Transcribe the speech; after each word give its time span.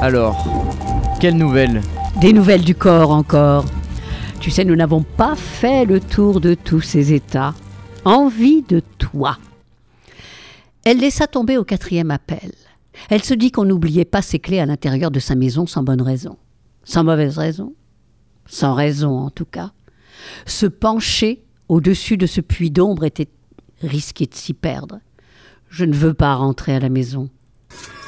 Alors, 0.00 0.46
quelles 1.20 1.36
nouvelles 1.36 1.82
Des 2.20 2.32
nouvelles 2.32 2.64
du 2.64 2.76
corps 2.76 3.10
encore. 3.10 3.64
Tu 4.38 4.52
sais, 4.52 4.64
nous 4.64 4.76
n'avons 4.76 5.02
pas 5.02 5.34
fait 5.34 5.84
le 5.84 5.98
tour 5.98 6.40
de 6.40 6.54
tous 6.54 6.80
ces 6.80 7.12
états. 7.12 7.52
Envie 8.04 8.62
de 8.62 8.80
toi. 8.98 9.38
Elle 10.84 10.98
laissa 10.98 11.26
tomber 11.26 11.58
au 11.58 11.64
quatrième 11.64 12.12
appel. 12.12 12.52
Elle 13.10 13.24
se 13.24 13.34
dit 13.34 13.50
qu'on 13.50 13.64
n'oubliait 13.64 14.04
pas 14.04 14.22
ses 14.22 14.38
clés 14.38 14.60
à 14.60 14.66
l'intérieur 14.66 15.10
de 15.10 15.18
sa 15.18 15.34
maison 15.34 15.66
sans 15.66 15.82
bonne 15.82 16.02
raison. 16.02 16.36
Sans 16.84 17.02
mauvaise 17.02 17.36
raison 17.36 17.74
Sans 18.46 18.74
raison 18.74 19.18
en 19.18 19.30
tout 19.30 19.46
cas. 19.46 19.72
Se 20.46 20.66
pencher 20.66 21.42
au-dessus 21.68 22.16
de 22.16 22.26
ce 22.26 22.40
puits 22.40 22.70
d'ombre 22.70 23.04
était 23.04 23.28
risquer 23.82 24.26
de 24.26 24.34
s'y 24.34 24.54
perdre. 24.54 25.00
Je 25.68 25.84
ne 25.84 25.94
veux 25.94 26.14
pas 26.14 26.36
rentrer 26.36 26.76
à 26.76 26.80
la 26.80 26.88
maison. 26.88 27.28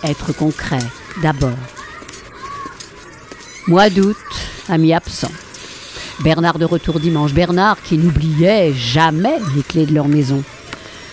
Être 0.03 0.33
concret, 0.33 0.79
d'abord. 1.23 1.80
Mois 3.67 3.91
d'août, 3.91 4.17
ami 4.69 4.93
absent. 4.93 5.31
Bernard 6.21 6.59
de 6.59 6.65
retour 6.65 7.01
dimanche. 7.01 7.33
Bernard 7.33 7.81
qui 7.83 7.99
n'oubliait 7.99 8.73
jamais 8.73 9.39
les 9.55 9.63
clés 9.63 9.87
de 9.87 9.95
leur 9.95 10.09
maison. 10.09 10.43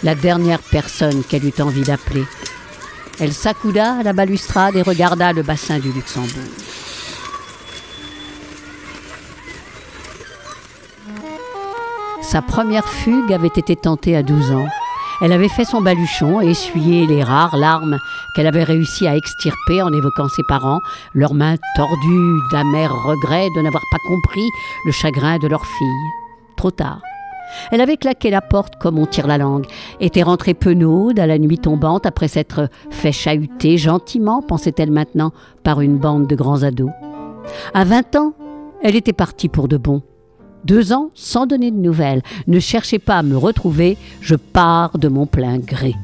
La 0.04 0.16
dernière 0.16 0.60
personne 0.60 1.24
qu'elle 1.24 1.46
eut 1.46 1.62
envie 1.62 1.84
d'appeler. 1.84 2.24
Elle 3.20 3.34
s'accouda 3.34 3.96
à 4.00 4.04
la 4.04 4.14
balustrade 4.14 4.76
et 4.76 4.82
regarda 4.82 5.34
le 5.34 5.44
bassin 5.44 5.80
du 5.80 5.92
Luxembourg. 5.92 6.30
Sa 12.22 12.42
première 12.42 12.88
fugue 12.88 13.32
avait 13.34 13.48
été 13.48 13.76
tentée 13.76 14.16
à 14.16 14.24
12 14.24 14.52
ans. 14.52 14.68
Elle 15.22 15.34
avait 15.34 15.50
fait 15.50 15.66
son 15.66 15.82
baluchon 15.82 16.42
et 16.42 16.52
essuyé 16.52 17.08
les 17.08 17.24
rares 17.24 17.58
larmes 17.58 17.98
qu'elle 18.36 18.46
avait 18.46 18.64
réussi 18.64 19.08
à 19.08 19.16
extirper 19.16 19.82
en 19.82 19.92
évoquant 19.92 20.30
ses 20.30 20.44
parents, 20.48 20.80
leurs 21.16 21.34
mains 21.34 21.56
tordues 21.76 22.40
d'amers 22.52 22.94
regrets 23.04 23.50
de 23.56 23.62
n'avoir 23.62 23.84
pas 23.92 23.98
compris 24.08 24.48
le 24.86 24.92
chagrin 24.92 25.40
de 25.40 25.48
leur 25.48 25.66
fille. 25.66 26.12
Trop 26.56 26.70
tard. 26.70 27.02
Elle 27.72 27.82
avait 27.82 27.98
claqué 27.98 28.30
la 28.30 28.42
porte 28.42 28.76
comme 28.80 29.00
on 29.00 29.06
tire 29.06 29.26
la 29.26 29.38
langue, 29.40 29.66
était 30.00 30.22
rentrée 30.22 30.54
penaude 30.54 31.20
à 31.20 31.26
la 31.26 31.40
nuit 31.40 31.58
tombante 31.58 32.06
après 32.06 32.28
s'être 32.28 32.70
fait 32.92 33.12
chahuter 33.12 33.78
gentiment, 33.78 34.42
pensait-elle 34.42 34.92
maintenant, 34.92 35.32
par 35.64 35.82
une 35.82 35.98
bande 35.98 36.28
de 36.28 36.36
grands 36.36 36.64
ados. 36.64 36.92
À 37.74 37.86
20 37.86 38.16
ans, 38.18 38.34
elle 38.84 38.96
était 38.96 39.14
partie 39.14 39.50
pour 39.50 39.68
de 39.68 39.78
bon. 39.78 40.04
Deux 40.66 40.94
ans 40.94 41.12
sans 41.14 41.46
donner 41.46 41.72
de 41.72 41.78
nouvelles. 41.78 42.22
Ne 42.48 42.60
cherchez 42.60 43.00
pas 43.00 43.18
à 43.18 43.24
me 43.24 43.38
retrouver, 43.38 43.98
je 44.22 44.36
pars 44.36 44.98
de 44.98 45.08
mon 45.08 45.26
plein 45.26 45.60
gré. 45.60 45.96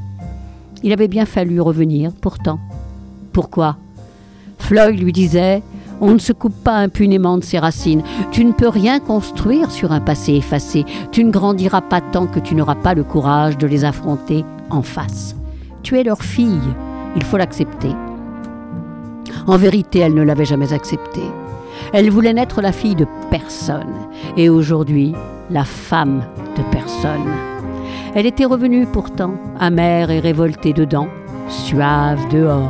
Il 0.83 0.91
avait 0.93 1.07
bien 1.07 1.25
fallu 1.25 1.61
revenir, 1.61 2.11
pourtant. 2.11 2.59
Pourquoi? 3.31 3.77
Floyd 4.59 4.99
lui 4.99 5.11
disait 5.11 5.61
On 6.01 6.11
ne 6.11 6.19
se 6.19 6.33
coupe 6.33 6.55
pas 6.63 6.75
impunément 6.75 7.37
de 7.37 7.43
ses 7.43 7.59
racines. 7.59 8.03
Tu 8.31 8.45
ne 8.45 8.51
peux 8.51 8.67
rien 8.69 8.99
construire 8.99 9.71
sur 9.71 9.91
un 9.91 10.01
passé 10.01 10.33
effacé. 10.33 10.85
Tu 11.11 11.23
ne 11.23 11.31
grandiras 11.31 11.81
pas 11.81 12.01
tant 12.01 12.27
que 12.27 12.39
tu 12.39 12.55
n'auras 12.55 12.75
pas 12.75 12.93
le 12.93 13.03
courage 13.03 13.57
de 13.57 13.67
les 13.67 13.85
affronter 13.85 14.45
en 14.69 14.81
face. 14.81 15.35
Tu 15.83 15.99
es 15.99 16.03
leur 16.03 16.21
fille, 16.21 16.61
il 17.15 17.23
faut 17.23 17.37
l'accepter. 17.37 17.91
En 19.47 19.57
vérité, 19.57 19.99
elle 19.99 20.13
ne 20.13 20.23
l'avait 20.23 20.45
jamais 20.45 20.71
accepté. 20.71 21.21
Elle 21.91 22.09
voulait 22.09 22.33
n'être 22.33 22.61
la 22.61 22.71
fille 22.71 22.95
de 22.95 23.07
personne, 23.29 23.93
et 24.37 24.49
aujourd'hui, 24.49 25.13
la 25.49 25.65
femme 25.65 26.23
de 26.57 26.63
personne. 26.71 27.29
Elle 28.15 28.25
était 28.25 28.45
revenue 28.45 28.85
pourtant, 28.85 29.33
amère 29.59 30.11
et 30.11 30.19
révoltée 30.19 30.73
dedans, 30.73 31.07
suave 31.49 32.27
dehors. 32.29 32.69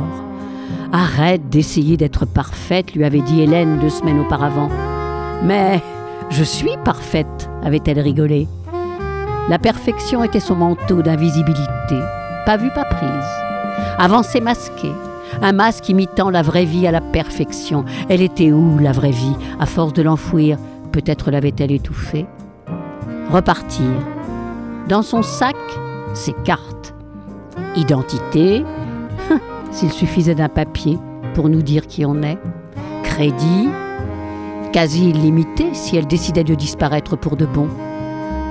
Arrête 0.92 1.48
d'essayer 1.48 1.96
d'être 1.96 2.24
parfaite, 2.24 2.94
lui 2.94 3.04
avait 3.04 3.20
dit 3.20 3.42
Hélène 3.42 3.78
deux 3.78 3.90
semaines 3.90 4.20
auparavant. 4.20 4.70
Mais 5.42 5.82
je 6.30 6.44
suis 6.44 6.76
parfaite, 6.84 7.50
avait-elle 7.62 8.00
rigolé. 8.00 8.48
La 9.48 9.58
perfection 9.58 10.24
était 10.24 10.40
son 10.40 10.54
manteau 10.54 11.02
d'invisibilité, 11.02 11.98
pas 12.46 12.56
vue, 12.56 12.70
pas 12.74 12.84
prise. 12.84 13.08
Avancée 13.98 14.40
masquée, 14.40 14.92
un 15.42 15.52
masque 15.52 15.88
imitant 15.88 16.30
la 16.30 16.42
vraie 16.42 16.64
vie 16.64 16.86
à 16.86 16.90
la 16.90 17.00
perfection. 17.00 17.84
Elle 18.08 18.22
était 18.22 18.52
où, 18.52 18.78
la 18.78 18.92
vraie 18.92 19.10
vie? 19.10 19.36
À 19.58 19.66
force 19.66 19.92
de 19.92 20.02
l'enfouir, 20.02 20.58
peut-être 20.92 21.30
l'avait-elle 21.30 21.72
étouffée? 21.72 22.26
Repartir. 23.30 23.90
Dans 24.88 25.02
son 25.02 25.22
sac, 25.22 25.56
ses 26.14 26.34
cartes. 26.44 26.94
Identité, 27.76 28.64
s'il 29.70 29.90
suffisait 29.90 30.34
d'un 30.34 30.48
papier 30.48 30.98
pour 31.34 31.48
nous 31.48 31.62
dire 31.62 31.86
qui 31.86 32.04
on 32.04 32.22
est. 32.22 32.38
Crédit, 33.02 33.68
quasi 34.72 35.10
illimité 35.10 35.72
si 35.72 35.96
elle 35.96 36.06
décidait 36.06 36.44
de 36.44 36.54
disparaître 36.54 37.16
pour 37.16 37.36
de 37.36 37.46
bon. 37.46 37.68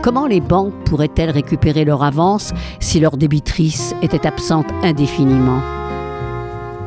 Comment 0.03 0.25
les 0.25 0.41
banques 0.41 0.73
pourraient-elles 0.85 1.29
récupérer 1.29 1.85
leur 1.85 2.03
avance 2.03 2.51
si 2.81 2.99
leur 2.99 3.15
débitrice 3.15 3.95
était 4.01 4.27
absente 4.27 4.67
indéfiniment? 4.83 5.61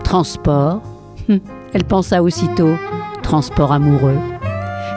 Transport. 0.06 0.83
Hum, 1.28 1.41
elle 1.75 1.83
pensa 1.83 2.22
aussitôt. 2.22 2.77
Transport 3.25 3.72
amoureux. 3.72 4.17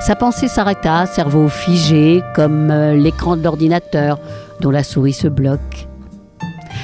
Sa 0.01 0.15
pensée 0.15 0.47
s'arrêta, 0.47 1.07
cerveau 1.07 1.49
figé, 1.49 2.21
comme 2.35 2.69
euh, 2.69 2.95
l'écran 2.95 3.35
de 3.35 3.41
l'ordinateur 3.43 4.19
dont 4.59 4.69
la 4.69 4.83
souris 4.83 5.13
se 5.13 5.27
bloque. 5.27 5.87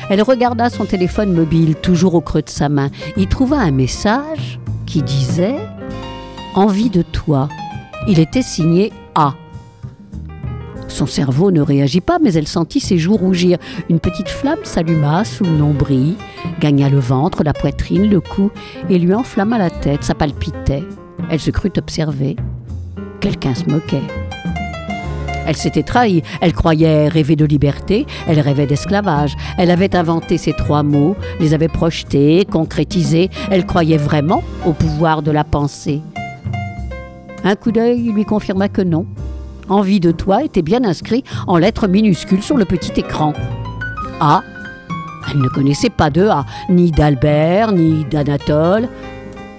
Elle 0.09 0.23
regarda 0.23 0.71
son 0.71 0.85
téléphone 0.85 1.33
mobile, 1.33 1.75
toujours 1.75 2.15
au 2.15 2.21
creux 2.21 2.41
de 2.41 2.49
sa 2.49 2.67
main. 2.67 2.89
Y 3.15 3.27
trouva 3.27 3.59
un 3.59 3.69
message 3.69 4.59
qui 4.87 5.03
disait 5.03 5.59
Envie 6.55 6.89
de 6.89 7.03
toi. 7.03 7.47
Il 8.07 8.17
était 8.17 8.41
signé 8.41 8.91
A. 9.13 9.35
Son 10.95 11.07
cerveau 11.07 11.51
ne 11.51 11.59
réagit 11.59 11.99
pas, 11.99 12.19
mais 12.23 12.35
elle 12.35 12.47
sentit 12.47 12.79
ses 12.79 12.97
joues 12.97 13.17
rougir. 13.17 13.57
Une 13.89 13.99
petite 13.99 14.29
flamme 14.29 14.63
s'alluma 14.63 15.25
sous 15.25 15.43
le 15.43 15.49
nombril, 15.49 16.13
gagna 16.61 16.87
le 16.87 16.99
ventre, 16.99 17.43
la 17.43 17.51
poitrine, 17.51 18.09
le 18.09 18.21
cou, 18.21 18.49
et 18.89 18.97
lui 18.97 19.13
enflamma 19.13 19.57
la 19.57 19.69
tête. 19.69 20.05
Ça 20.05 20.15
palpitait. 20.15 20.85
Elle 21.29 21.41
se 21.41 21.51
crut 21.51 21.77
observée. 21.77 22.37
Quelqu'un 23.19 23.53
se 23.53 23.65
moquait. 23.65 24.07
Elle 25.45 25.57
s'était 25.57 25.83
trahie. 25.83 26.23
Elle 26.39 26.53
croyait 26.53 27.09
rêver 27.09 27.35
de 27.35 27.43
liberté, 27.43 28.05
elle 28.25 28.39
rêvait 28.39 28.65
d'esclavage. 28.65 29.35
Elle 29.57 29.71
avait 29.71 29.97
inventé 29.97 30.37
ces 30.37 30.53
trois 30.53 30.83
mots, 30.83 31.17
les 31.41 31.53
avait 31.53 31.67
projetés, 31.67 32.45
concrétisés. 32.49 33.29
Elle 33.51 33.65
croyait 33.65 33.97
vraiment 33.97 34.43
au 34.65 34.71
pouvoir 34.71 35.23
de 35.23 35.31
la 35.31 35.43
pensée. 35.43 35.99
Un 37.43 37.57
coup 37.57 37.73
d'œil 37.73 38.13
lui 38.13 38.23
confirma 38.23 38.69
que 38.69 38.81
non. 38.81 39.05
Envie 39.69 39.99
de 39.99 40.11
toi 40.11 40.43
était 40.43 40.61
bien 40.61 40.83
inscrit 40.83 41.23
en 41.47 41.57
lettres 41.57 41.87
minuscules 41.87 42.43
sur 42.43 42.57
le 42.57 42.65
petit 42.65 42.99
écran. 42.99 43.33
A. 44.19 44.41
Elle 45.31 45.41
ne 45.41 45.49
connaissait 45.49 45.89
pas 45.89 46.09
de 46.09 46.27
A, 46.27 46.45
ni 46.69 46.91
d'Albert, 46.91 47.71
ni 47.71 48.05
d'Anatole. 48.05 48.87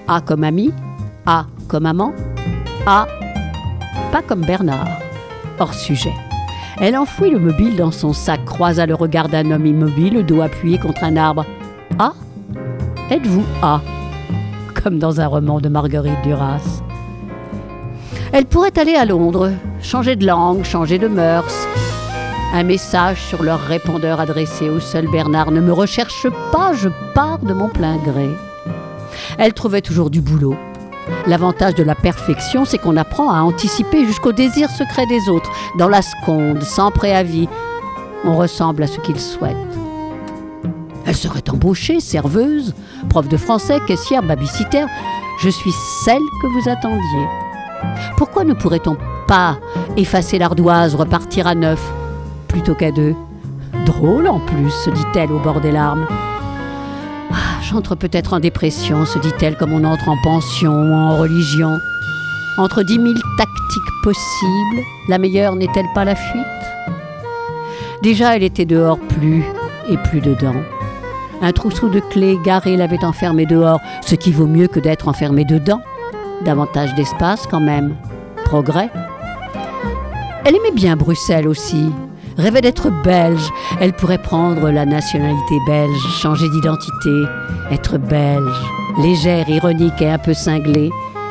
A 0.06 0.20
comme 0.20 0.44
ami, 0.44 0.72
A 1.26 1.46
comme 1.68 1.86
amant, 1.86 2.12
A 2.86 3.06
pas 4.12 4.22
comme 4.22 4.42
Bernard. 4.42 4.86
Hors 5.58 5.74
sujet. 5.74 6.14
Elle 6.78 6.96
enfouit 6.96 7.30
le 7.30 7.38
mobile 7.38 7.76
dans 7.76 7.90
son 7.90 8.12
sac, 8.12 8.44
croisa 8.44 8.86
le 8.86 8.94
regard 8.94 9.28
d'un 9.28 9.50
homme 9.50 9.66
immobile, 9.66 10.14
le 10.14 10.22
dos 10.22 10.42
appuyé 10.42 10.78
contre 10.78 11.02
un 11.04 11.16
arbre. 11.16 11.44
A? 11.98 12.12
Êtes-vous 13.10 13.44
A? 13.62 13.80
Comme 14.82 14.98
dans 14.98 15.20
un 15.20 15.26
roman 15.26 15.60
de 15.60 15.68
Marguerite 15.68 16.22
Duras. 16.22 16.82
Elle 18.32 18.46
pourrait 18.46 18.78
aller 18.78 18.94
à 18.94 19.04
Londres, 19.04 19.52
changer 19.80 20.16
de 20.16 20.26
langue, 20.26 20.64
changer 20.64 20.98
de 20.98 21.08
mœurs. 21.08 21.66
Un 22.52 22.62
message 22.62 23.22
sur 23.22 23.42
leur 23.42 23.60
répondeur 23.60 24.20
adressé 24.20 24.68
au 24.68 24.80
seul 24.80 25.08
Bernard 25.08 25.50
Ne 25.50 25.60
me 25.60 25.72
recherche 25.72 26.26
pas, 26.52 26.72
je 26.72 26.88
pars 27.14 27.38
de 27.38 27.52
mon 27.52 27.68
plein 27.68 27.96
gré. 27.96 28.28
Elle 29.38 29.52
trouvait 29.52 29.80
toujours 29.80 30.10
du 30.10 30.20
boulot. 30.20 30.56
L'avantage 31.26 31.74
de 31.74 31.82
la 31.82 31.94
perfection, 31.94 32.64
c'est 32.64 32.78
qu'on 32.78 32.96
apprend 32.96 33.30
à 33.30 33.40
anticiper 33.40 34.04
jusqu'au 34.04 34.32
désir 34.32 34.70
secret 34.70 35.06
des 35.06 35.28
autres, 35.28 35.50
dans 35.78 35.88
la 35.88 36.02
seconde, 36.02 36.62
sans 36.62 36.90
préavis. 36.90 37.48
On 38.24 38.36
ressemble 38.36 38.82
à 38.82 38.86
ce 38.86 38.98
qu'ils 39.00 39.20
souhaitent. 39.20 39.56
Elle 41.04 41.14
serait 41.14 41.48
embauchée, 41.50 42.00
serveuse, 42.00 42.74
prof 43.08 43.28
de 43.28 43.36
français, 43.36 43.78
caissière, 43.86 44.24
babysitter. 44.24 44.86
Je 45.40 45.48
suis 45.48 45.72
celle 46.04 46.22
que 46.42 46.46
vous 46.48 46.68
attendiez. 46.68 47.45
Pourquoi 48.16 48.44
ne 48.44 48.54
pourrait-on 48.54 48.96
pas 49.26 49.58
effacer 49.96 50.38
l'ardoise, 50.38 50.94
repartir 50.94 51.46
à 51.46 51.54
neuf, 51.54 51.80
plutôt 52.48 52.74
qu'à 52.74 52.90
deux? 52.90 53.14
Drôle 53.84 54.28
en 54.28 54.40
plus, 54.40 54.70
se 54.70 54.90
dit-elle 54.90 55.32
au 55.32 55.38
bord 55.38 55.60
des 55.60 55.72
larmes. 55.72 56.06
Ah, 57.30 57.60
j'entre 57.62 57.94
peut-être 57.94 58.32
en 58.32 58.40
dépression, 58.40 59.04
se 59.04 59.18
dit-elle, 59.18 59.56
comme 59.56 59.72
on 59.72 59.84
entre 59.84 60.08
en 60.08 60.16
pension 60.22 60.72
ou 60.72 60.92
en 60.92 61.16
religion. 61.16 61.78
Entre 62.58 62.82
dix 62.82 62.98
mille 62.98 63.20
tactiques 63.36 64.02
possibles, 64.02 64.82
la 65.08 65.18
meilleure 65.18 65.56
n'est-elle 65.56 65.92
pas 65.94 66.04
la 66.04 66.14
fuite? 66.14 66.44
Déjà, 68.02 68.36
elle 68.36 68.42
était 68.42 68.64
dehors 68.64 68.98
plus 68.98 69.44
et 69.88 69.98
plus 69.98 70.20
dedans. 70.20 70.54
Un 71.42 71.52
trousseau 71.52 71.88
de 71.88 72.00
clés 72.00 72.38
garé 72.44 72.76
l'avait 72.76 73.04
enfermé 73.04 73.44
dehors, 73.44 73.80
ce 74.00 74.14
qui 74.14 74.32
vaut 74.32 74.46
mieux 74.46 74.68
que 74.68 74.80
d'être 74.80 75.08
enfermé 75.08 75.44
dedans. 75.44 75.82
Davantage 76.44 76.94
d'espace 76.94 77.46
quand 77.46 77.60
même. 77.60 77.96
Progrès. 78.44 78.90
Elle 80.44 80.54
aimait 80.54 80.74
bien 80.74 80.96
Bruxelles 80.96 81.48
aussi. 81.48 81.90
Rêvait 82.36 82.60
d'être 82.60 82.90
belge. 83.02 83.50
Elle 83.80 83.92
pourrait 83.92 84.22
prendre 84.22 84.70
la 84.70 84.84
nationalité 84.84 85.56
belge, 85.66 85.98
changer 86.20 86.48
d'identité, 86.50 87.24
être 87.70 87.98
belge, 87.98 88.54
légère, 88.98 89.48
ironique 89.48 90.00
et 90.00 90.10
un 90.10 90.18
peu 90.18 90.34
cinglée. 90.34 90.90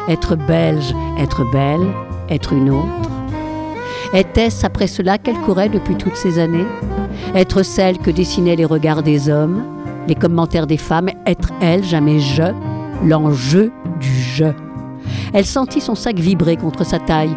Être 0.10 0.36
belge, 0.36 0.94
être 1.20 1.44
belle, 1.52 1.88
être 2.30 2.54
une 2.54 2.72
autre. 2.72 3.10
Était-ce 4.14 4.66
après 4.66 4.88
cela 4.88 5.18
qu'elle 5.18 5.40
courait 5.40 5.70
depuis 5.70 5.96
toutes 5.96 6.16
ces 6.16 6.40
années? 6.40 6.66
Être 7.36 7.64
celle 7.64 7.98
que 7.98 8.12
dessinaient 8.12 8.56
les 8.56 8.66
regards 8.66 9.04
des 9.04 9.30
hommes, 9.30 9.64
les 10.08 10.16
commentaires 10.16 10.68
des 10.68 10.78
femmes, 10.78 11.10
être 11.26 11.50
elle, 11.62 11.84
jamais 11.84 12.20
je, 12.20 12.54
l'enjeu 13.04 13.72
du 14.00 14.12
je. 14.12 14.65
Elle 15.36 15.46
sentit 15.46 15.82
son 15.82 15.96
sac 15.96 16.18
vibrer 16.18 16.56
contre 16.56 16.86
sa 16.86 16.98
taille. 16.98 17.36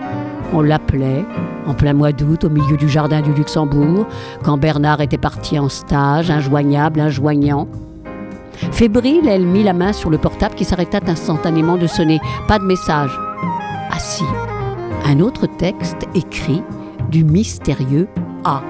On 0.52 0.60
l'appelait, 0.60 1.24
en 1.66 1.74
plein 1.74 1.94
mois 1.94 2.12
d'août, 2.12 2.44
au 2.44 2.48
milieu 2.48 2.76
du 2.76 2.88
jardin 2.88 3.22
du 3.22 3.32
Luxembourg, 3.32 4.06
quand 4.44 4.56
Bernard 4.56 5.00
était 5.00 5.18
parti 5.18 5.58
en 5.58 5.68
stage, 5.68 6.30
injoignable, 6.30 7.00
injoignant. 7.00 7.66
Fébrile, 8.70 9.26
elle 9.28 9.44
mit 9.44 9.64
la 9.64 9.72
main 9.72 9.92
sur 9.92 10.10
le 10.10 10.18
portable 10.18 10.54
qui 10.54 10.64
s'arrêta 10.64 11.00
instantanément 11.08 11.76
de 11.76 11.88
sonner. 11.88 12.20
Pas 12.46 12.60
de 12.60 12.64
message. 12.64 13.10
Ah 13.90 13.98
si, 13.98 14.22
un 15.04 15.18
autre 15.18 15.46
texte 15.58 16.06
écrit 16.14 16.62
du 17.10 17.24
mystérieux 17.24 18.06
A. 18.44 18.62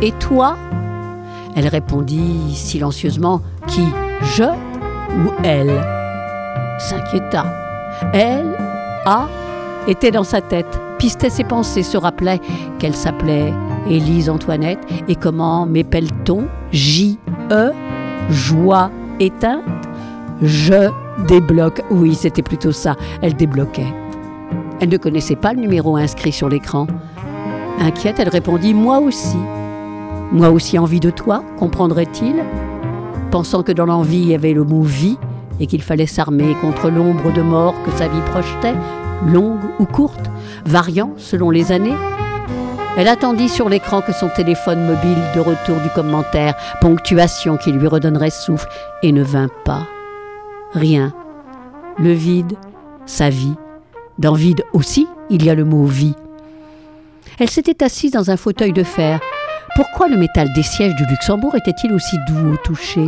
Et 0.00 0.12
toi? 0.12 0.56
Elle 1.54 1.68
répondit 1.68 2.54
silencieusement 2.54 3.42
Qui? 3.66 3.84
Je 4.22 4.44
ou 4.44 5.32
elle? 5.44 5.84
S'inquiéta. 6.78 7.65
Elle, 8.12 8.56
A, 9.06 9.28
était 9.86 10.10
dans 10.10 10.24
sa 10.24 10.40
tête, 10.40 10.80
pistait 10.98 11.30
ses 11.30 11.44
pensées, 11.44 11.82
se 11.82 11.96
rappelait 11.96 12.40
qu'elle 12.78 12.94
s'appelait 12.94 13.52
Élise 13.88 14.28
Antoinette 14.28 14.80
et 15.08 15.14
comment 15.14 15.66
m'épelle-t-on 15.66 16.46
J-E, 16.72 17.72
joie 18.30 18.90
éteinte 19.20 19.62
Je 20.42 20.90
débloque. 21.26 21.82
Oui, 21.90 22.14
c'était 22.14 22.42
plutôt 22.42 22.72
ça, 22.72 22.96
elle 23.22 23.34
débloquait. 23.34 23.92
Elle 24.80 24.90
ne 24.90 24.98
connaissait 24.98 25.36
pas 25.36 25.54
le 25.54 25.60
numéro 25.60 25.96
inscrit 25.96 26.32
sur 26.32 26.48
l'écran. 26.48 26.86
Inquiète, 27.80 28.18
elle 28.18 28.28
répondit 28.28 28.74
Moi 28.74 28.98
aussi. 28.98 29.38
Moi 30.32 30.50
aussi 30.50 30.78
envie 30.78 31.00
de 31.00 31.10
toi, 31.10 31.42
comprendrait-il 31.58 32.42
Pensant 33.30 33.62
que 33.62 33.72
dans 33.72 33.86
l'envie 33.86 34.18
il 34.18 34.28
y 34.28 34.34
avait 34.34 34.52
le 34.52 34.64
mot 34.64 34.82
vie 34.82 35.18
et 35.60 35.66
qu'il 35.66 35.82
fallait 35.82 36.06
s'armer 36.06 36.54
contre 36.60 36.90
l'ombre 36.90 37.32
de 37.32 37.42
mort 37.42 37.74
que 37.84 37.90
sa 37.92 38.08
vie 38.08 38.20
projetait, 38.30 38.74
longue 39.26 39.64
ou 39.78 39.86
courte, 39.86 40.30
variant 40.64 41.12
selon 41.16 41.50
les 41.50 41.72
années. 41.72 41.96
Elle 42.96 43.08
attendit 43.08 43.48
sur 43.48 43.68
l'écran 43.68 44.00
que 44.00 44.12
son 44.12 44.28
téléphone 44.28 44.86
mobile 44.86 45.18
de 45.34 45.40
retour 45.40 45.76
du 45.80 45.90
commentaire, 45.90 46.54
ponctuation 46.80 47.56
qui 47.56 47.72
lui 47.72 47.86
redonnerait 47.86 48.30
souffle, 48.30 48.68
et 49.02 49.12
ne 49.12 49.22
vint 49.22 49.50
pas. 49.64 49.86
Rien. 50.72 51.12
Le 51.98 52.12
vide, 52.12 52.56
sa 53.04 53.28
vie, 53.28 53.54
dans 54.18 54.34
vide 54.34 54.64
aussi, 54.72 55.06
il 55.28 55.44
y 55.44 55.50
a 55.50 55.54
le 55.54 55.64
mot 55.64 55.84
vie. 55.84 56.14
Elle 57.38 57.50
s'était 57.50 57.84
assise 57.84 58.12
dans 58.12 58.30
un 58.30 58.36
fauteuil 58.36 58.72
de 58.72 58.82
fer. 58.82 59.20
Pourquoi 59.74 60.08
le 60.08 60.16
métal 60.16 60.48
des 60.54 60.62
sièges 60.62 60.94
du 60.94 61.04
Luxembourg 61.04 61.54
était-il 61.54 61.92
aussi 61.92 62.16
doux 62.28 62.54
au 62.54 62.56
toucher 62.56 63.06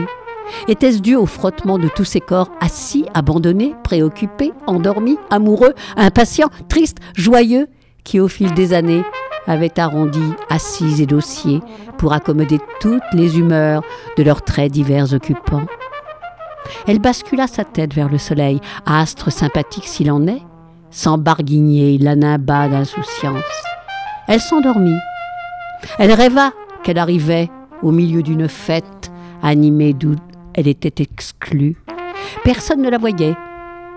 Était-ce 0.68 1.00
dû 1.00 1.14
au 1.14 1.26
frottement 1.26 1.78
de 1.78 1.88
tous 1.88 2.04
ces 2.04 2.20
corps 2.20 2.50
assis, 2.60 3.04
abandonnés, 3.14 3.74
préoccupés, 3.84 4.52
endormis, 4.66 5.18
amoureux, 5.30 5.74
impatients, 5.96 6.50
tristes, 6.68 6.98
joyeux, 7.14 7.68
qui 8.04 8.20
au 8.20 8.28
fil 8.28 8.52
des 8.54 8.72
années 8.72 9.02
avaient 9.46 9.78
arrondi 9.78 10.22
assises 10.50 11.00
et 11.00 11.06
dossiers 11.06 11.60
pour 11.96 12.12
accommoder 12.12 12.58
toutes 12.80 13.02
les 13.12 13.38
humeurs 13.38 13.82
de 14.16 14.22
leurs 14.22 14.42
traits 14.42 14.72
divers 14.72 15.12
occupants? 15.12 15.66
Elle 16.86 16.98
bascula 16.98 17.46
sa 17.46 17.64
tête 17.64 17.94
vers 17.94 18.08
le 18.08 18.18
soleil, 18.18 18.60
astre 18.86 19.32
sympathique 19.32 19.86
s'il 19.86 20.10
en 20.10 20.26
est, 20.26 20.42
sans 20.90 21.18
barguigner 21.18 21.98
la 21.98 22.14
nimba 22.14 22.68
d'insouciance. 22.68 23.42
Elle 24.26 24.40
s'endormit. 24.40 24.98
Elle 25.98 26.12
rêva 26.12 26.52
qu'elle 26.82 26.98
arrivait 26.98 27.50
au 27.82 27.90
milieu 27.90 28.22
d'une 28.22 28.48
fête 28.48 29.10
animée 29.42 29.94
d'où 29.94 30.16
elle 30.54 30.68
était 30.68 31.02
exclue. 31.02 31.76
Personne 32.44 32.82
ne 32.82 32.90
la 32.90 32.98
voyait. 32.98 33.34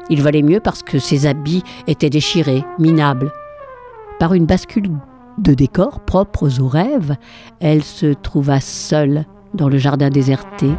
Il 0.10 0.22
valait 0.22 0.42
mieux 0.42 0.60
parce 0.60 0.84
que 0.84 1.00
ses 1.00 1.26
habits 1.26 1.64
étaient 1.88 2.10
déchirés, 2.10 2.64
minables. 2.80 3.32
Par 4.20 4.34
une 4.34 4.46
bascule 4.46 4.92
de 5.38 5.54
décors 5.54 6.02
propres 6.02 6.60
aux 6.60 6.68
rêves, 6.68 7.16
elle 7.60 7.84
se 7.84 8.08
trouva 8.14 8.60
seule 8.60 9.26
dans 9.54 9.68
le 9.68 9.78
jardin 9.78 10.10
déserté, 10.10 10.70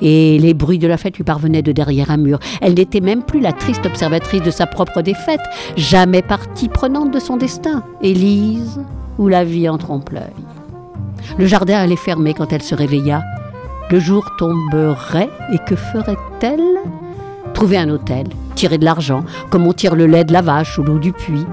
et 0.00 0.38
les 0.38 0.54
bruits 0.54 0.78
de 0.78 0.88
la 0.88 0.96
fête 0.96 1.16
lui 1.16 1.24
parvenaient 1.24 1.62
de 1.62 1.72
derrière 1.72 2.10
un 2.10 2.16
mur. 2.16 2.38
Elle 2.60 2.74
n'était 2.74 3.00
même 3.00 3.22
plus 3.22 3.40
la 3.40 3.52
triste 3.52 3.86
observatrice 3.86 4.42
de 4.42 4.50
sa 4.50 4.66
propre 4.66 5.02
défaite, 5.02 5.40
jamais 5.76 6.22
partie 6.22 6.68
prenante 6.68 7.12
de 7.12 7.20
son 7.20 7.36
destin. 7.36 7.84
Élise 8.02 8.80
ou 9.18 9.28
la 9.28 9.44
vie 9.44 9.68
en 9.68 9.78
trompe-l'œil. 9.78 10.32
Le 11.38 11.46
jardin 11.46 11.78
allait 11.78 11.96
fermer 11.96 12.34
quand 12.34 12.52
elle 12.52 12.62
se 12.62 12.74
réveilla. 12.74 13.22
Le 13.90 14.00
jour 14.00 14.36
tomberait, 14.36 15.30
et 15.50 15.58
que 15.58 15.74
ferait-elle? 15.74 16.78
Trouver 17.54 17.78
un 17.78 17.88
hôtel, 17.88 18.26
tirer 18.54 18.76
de 18.76 18.84
l'argent, 18.84 19.24
comme 19.48 19.66
on 19.66 19.72
tire 19.72 19.96
le 19.96 20.06
lait 20.06 20.24
de 20.24 20.32
la 20.34 20.42
vache 20.42 20.78
ou 20.78 20.82
l'eau 20.82 20.98
du 20.98 21.12
puits. 21.12 21.46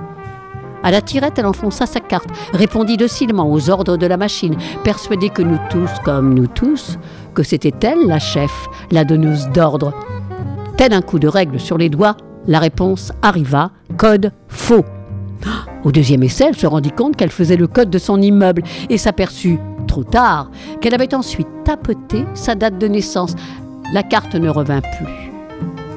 À 0.84 0.92
la 0.92 1.02
tirette, 1.02 1.40
elle 1.40 1.46
enfonça 1.46 1.86
sa 1.86 2.02
carte, 2.02 2.28
répondit 2.52 2.98
docilement 2.98 3.50
aux 3.50 3.70
ordres 3.70 3.96
de 3.96 4.06
la 4.06 4.18
machine, 4.18 4.58
persuadée 4.84 5.30
que 5.30 5.42
nous 5.42 5.58
tous, 5.70 5.90
comme 6.04 6.34
nous 6.34 6.48
tous, 6.48 7.00
que 7.34 7.42
c'était 7.42 7.74
elle 7.88 8.06
la 8.06 8.20
chef, 8.20 8.52
la 8.92 9.06
donneuse 9.06 9.48
d'ordre. 9.54 9.94
Tel 10.76 10.92
un 10.92 11.02
coup 11.02 11.20
de 11.20 11.30
règle 11.30 11.58
sur 11.58 11.78
les 11.78 11.90
doigts, 11.90 12.18
la 12.48 12.60
réponse 12.60 13.14
arriva, 13.22 13.72
code 13.98 14.34
faux. 14.50 14.84
Au 15.86 15.92
deuxième 15.94 16.24
essai, 16.24 16.48
elle 16.50 16.58
se 16.58 16.68
rendit 16.68 16.92
compte 16.92 17.16
qu'elle 17.16 17.32
faisait 17.32 17.56
le 17.56 17.68
code 17.68 17.90
de 17.90 17.98
son 17.98 18.22
immeuble 18.22 18.64
et 18.90 18.98
s'aperçut, 18.98 19.58
tard, 20.04 20.50
qu'elle 20.82 20.94
avait 20.94 21.14
ensuite 21.16 21.48
tapoté 21.64 22.26
sa 22.34 22.56
date 22.56 22.78
de 22.78 22.88
naissance. 22.88 23.36
La 23.94 24.04
carte 24.04 24.36
ne 24.36 24.50
revint 24.50 24.82
plus. 24.82 25.32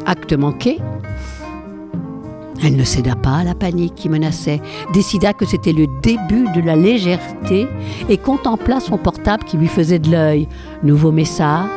Acte 0.06 0.32
manqué, 0.32 0.78
elle 2.64 2.76
ne 2.76 2.84
céda 2.84 3.14
pas 3.14 3.36
à 3.36 3.44
la 3.44 3.54
panique 3.54 3.94
qui 3.94 4.08
menaçait, 4.08 4.60
décida 4.92 5.32
que 5.32 5.46
c'était 5.46 5.72
le 5.72 5.86
début 6.02 6.50
de 6.54 6.60
la 6.60 6.74
légèreté 6.74 7.68
et 8.08 8.16
contempla 8.16 8.80
son 8.80 8.98
portable 8.98 9.44
qui 9.44 9.56
lui 9.56 9.68
faisait 9.68 10.00
de 10.00 10.10
l'œil. 10.10 10.48
Nouveau 10.82 11.12
message. 11.12 11.68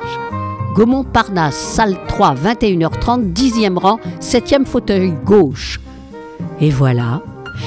Gaumont 0.75 1.03
Parnasse, 1.03 1.55
salle 1.55 1.97
3, 2.07 2.35
21h30, 2.35 3.33
10e 3.33 3.77
rang, 3.77 3.99
7e 4.21 4.65
fauteuil 4.65 5.13
gauche. 5.25 5.79
Et 6.61 6.69
voilà, 6.69 7.21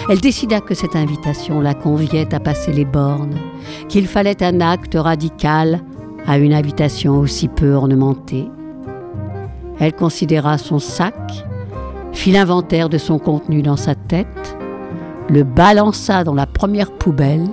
elle 0.09 0.21
décida 0.21 0.61
que 0.61 0.75
cette 0.75 0.97
invitation 0.97 1.61
la 1.61 1.75
conviait 1.75 2.35
à 2.35 2.41
passer 2.41 2.73
les 2.73 2.85
bornes, 2.85 3.39
qu'il 3.89 4.07
fallait 4.07 4.43
un 4.43 4.61
acte 4.61 4.97
radical 4.99 5.81
à 6.27 6.39
une 6.39 6.55
invitation 6.55 7.19
aussi 7.19 7.49
peu 7.49 7.73
ornementée. 7.73 8.49
Elle 9.79 9.95
considéra 9.95 10.59
son 10.59 10.79
sac, 10.79 11.15
fit 12.13 12.33
l'inventaire 12.33 12.89
de 12.89 12.99
son 12.99 13.19
contenu 13.19 13.63
dans 13.63 13.77
sa 13.77 13.95
tête, 13.95 14.57
le 15.29 15.43
balança 15.43 16.25
dans 16.25 16.35
la 16.35 16.47
première 16.47 16.93
poubelle 16.93 17.47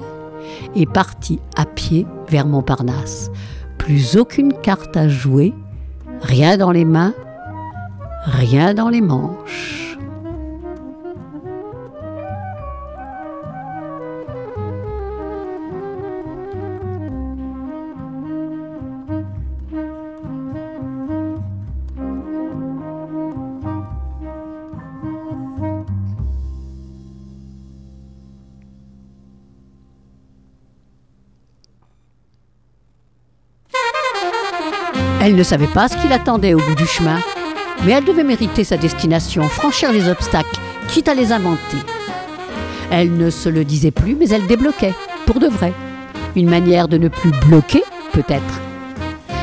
et 0.76 0.86
partit 0.86 1.40
à 1.56 1.66
pied 1.66 2.06
vers 2.30 2.46
Montparnasse. 2.46 3.32
Plus 3.78 4.18
aucune 4.18 4.54
carte 4.54 4.96
à 4.96 5.10
jouer, 5.10 5.54
rien 6.22 6.58
dans 6.58 6.72
les 6.72 6.86
mains, 6.86 7.14
rien 8.26 8.74
dans 8.74 8.90
les 8.90 9.02
manches. 9.02 9.81
Ne 35.42 35.46
savait 35.46 35.66
pas 35.66 35.88
ce 35.88 35.98
qui 35.98 36.08
l'attendait 36.08 36.54
au 36.54 36.60
bout 36.60 36.76
du 36.76 36.86
chemin, 36.86 37.20
mais 37.84 37.94
elle 37.94 38.06
devait 38.06 38.24
mériter 38.24 38.64
sa 38.64 38.78
destination, 38.78 39.50
franchir 39.50 39.92
les 39.92 40.08
obstacles, 40.08 40.60
quitte 40.88 41.08
à 41.08 41.16
les 41.16 41.32
inventer. 41.32 41.78
Elle 42.92 43.18
ne 43.18 43.32
se 43.32 43.50
le 43.50 43.66
disait 43.66 43.90
plus, 43.90 44.14
mais 44.14 44.30
elle 44.30 44.46
débloquait, 44.46 44.94
pour 45.26 45.40
de 45.40 45.48
vrai. 45.48 45.74
Une 46.36 46.48
manière 46.48 46.88
de 46.88 47.00
ne 47.00 47.08
plus 47.08 47.32
bloquer, 47.48 47.82
peut-être. 48.14 48.62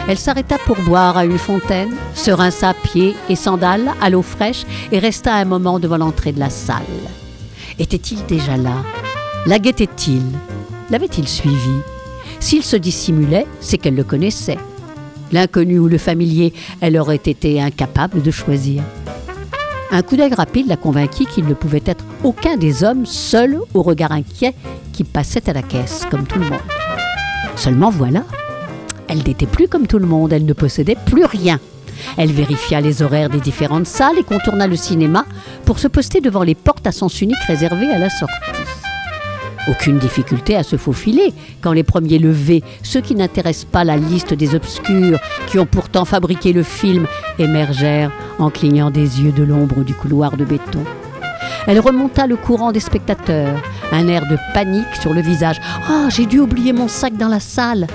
Elle 0.07 0.19
s'arrêta 0.19 0.57
pour 0.67 0.77
boire 0.83 1.17
à 1.17 1.25
une 1.25 1.37
fontaine, 1.37 1.93
se 2.15 2.31
rinça 2.31 2.75
pieds 2.75 3.17
et 3.29 3.35
sandales 3.35 3.91
à 4.01 4.09
l'eau 4.09 4.23
fraîche 4.23 4.67
et 4.93 5.01
resta 5.01 5.35
un 5.35 5.47
moment 5.47 5.81
devant 5.81 5.97
l'entrée 5.97 6.31
de 6.31 6.39
la 6.39 6.51
salle. 6.51 6.77
Était-il 7.81 8.25
déjà 8.27 8.57
là? 8.57 8.85
La 9.47 9.59
guettait-il? 9.59 10.23
L'avait-il 10.91 11.27
suivi? 11.27 11.81
S'il 12.39 12.63
se 12.63 12.77
dissimulait, 12.77 13.49
c'est 13.59 13.79
qu'elle 13.79 13.97
le 13.97 14.05
connaissait. 14.05 14.59
L'inconnu 15.33 15.79
ou 15.79 15.89
le 15.89 15.99
familier, 15.99 16.53
elle 16.81 16.97
aurait 16.99 17.17
été 17.17 17.61
incapable 17.61 18.23
de 18.23 18.31
choisir. 18.31 18.83
Un 19.91 20.03
coup 20.03 20.17
d'œil 20.17 20.35
rapide 20.35 20.69
la 20.69 20.77
convainquit 20.77 21.27
qu'il 21.27 21.47
ne 21.47 21.55
pouvait 21.55 21.83
être 21.87 22.05
aucun 22.23 22.57
des 22.57 22.85
hommes 22.85 23.07
seul 23.07 23.59
au 23.75 23.83
regard 23.83 24.13
inquiet 24.13 24.55
qui 24.93 25.05
passait 25.05 25.49
à 25.49 25.55
la 25.55 25.63
caisse, 25.63 26.03
comme 26.11 26.27
tout 26.27 26.39
le 26.39 26.45
monde. 26.45 26.61
Seulement 27.57 27.91
voilà, 27.91 28.25
elle 29.09 29.23
n'était 29.25 29.47
plus 29.47 29.69
comme 29.69 29.87
tout 29.87 29.99
le 29.99 30.07
monde, 30.07 30.33
elle 30.33 30.45
ne 30.45 30.53
possédait 30.53 30.97
plus 31.07 31.25
rien. 31.25 31.59
Elle 32.17 32.31
vérifia 32.31 32.81
les 32.81 33.03
horaires 33.03 33.31
des 33.31 33.41
différentes 33.41 33.87
salles 33.87 34.19
et 34.19 34.23
contourna 34.23 34.67
le 34.67 34.77
cinéma 34.77 35.25
pour 35.65 35.79
se 35.79 35.89
poster 35.89 36.21
devant 36.21 36.43
les 36.43 36.55
portes 36.55 36.87
à 36.87 36.93
sens 36.93 37.21
unique 37.21 37.43
réservées 37.47 37.91
à 37.91 37.99
la 37.99 38.11
sortie. 38.11 38.35
Aucune 39.69 39.99
difficulté 39.99 40.57
à 40.57 40.63
se 40.63 40.77
faufiler 40.77 41.35
quand 41.61 41.73
les 41.73 41.83
premiers 41.83 42.19
levés, 42.19 42.63
ceux 42.83 43.03
qui 43.03 43.15
n'intéressent 43.15 43.67
pas 43.71 43.85
la 43.85 43.97
liste 43.97 44.33
des 44.33 44.55
obscurs, 44.55 45.19
qui 45.47 45.59
ont 45.59 45.67
pourtant 45.67 46.07
fabriqué 46.07 46.55
le 46.55 46.63
film, 46.63 47.07
émergèrent 47.39 48.11
en 48.39 48.49
clignant 48.49 48.91
des 48.91 49.21
yeux 49.21 49.33
de 49.33 49.43
l'ombre 49.43 49.85
du 49.85 49.93
couloir 49.93 50.37
de 50.37 50.45
béton. 50.45 50.85
Elle 51.67 51.81
remonta 51.81 52.27
le 52.27 52.37
courant 52.37 52.73
des 52.73 52.81
spectateurs, 52.81 53.61
un 53.93 54.09
air 54.09 54.27
de 54.27 54.39
panique 54.55 54.87
sur 55.01 55.13
le 55.13 55.21
visage. 55.21 55.61
Ah, 55.87 56.09
j'ai 56.09 56.25
dû 56.25 56.41
oublier 56.41 56.73
mon 56.73 56.89
sac 56.89 57.15
dans 57.19 57.29
la 57.29 57.41
salle. 57.41 57.87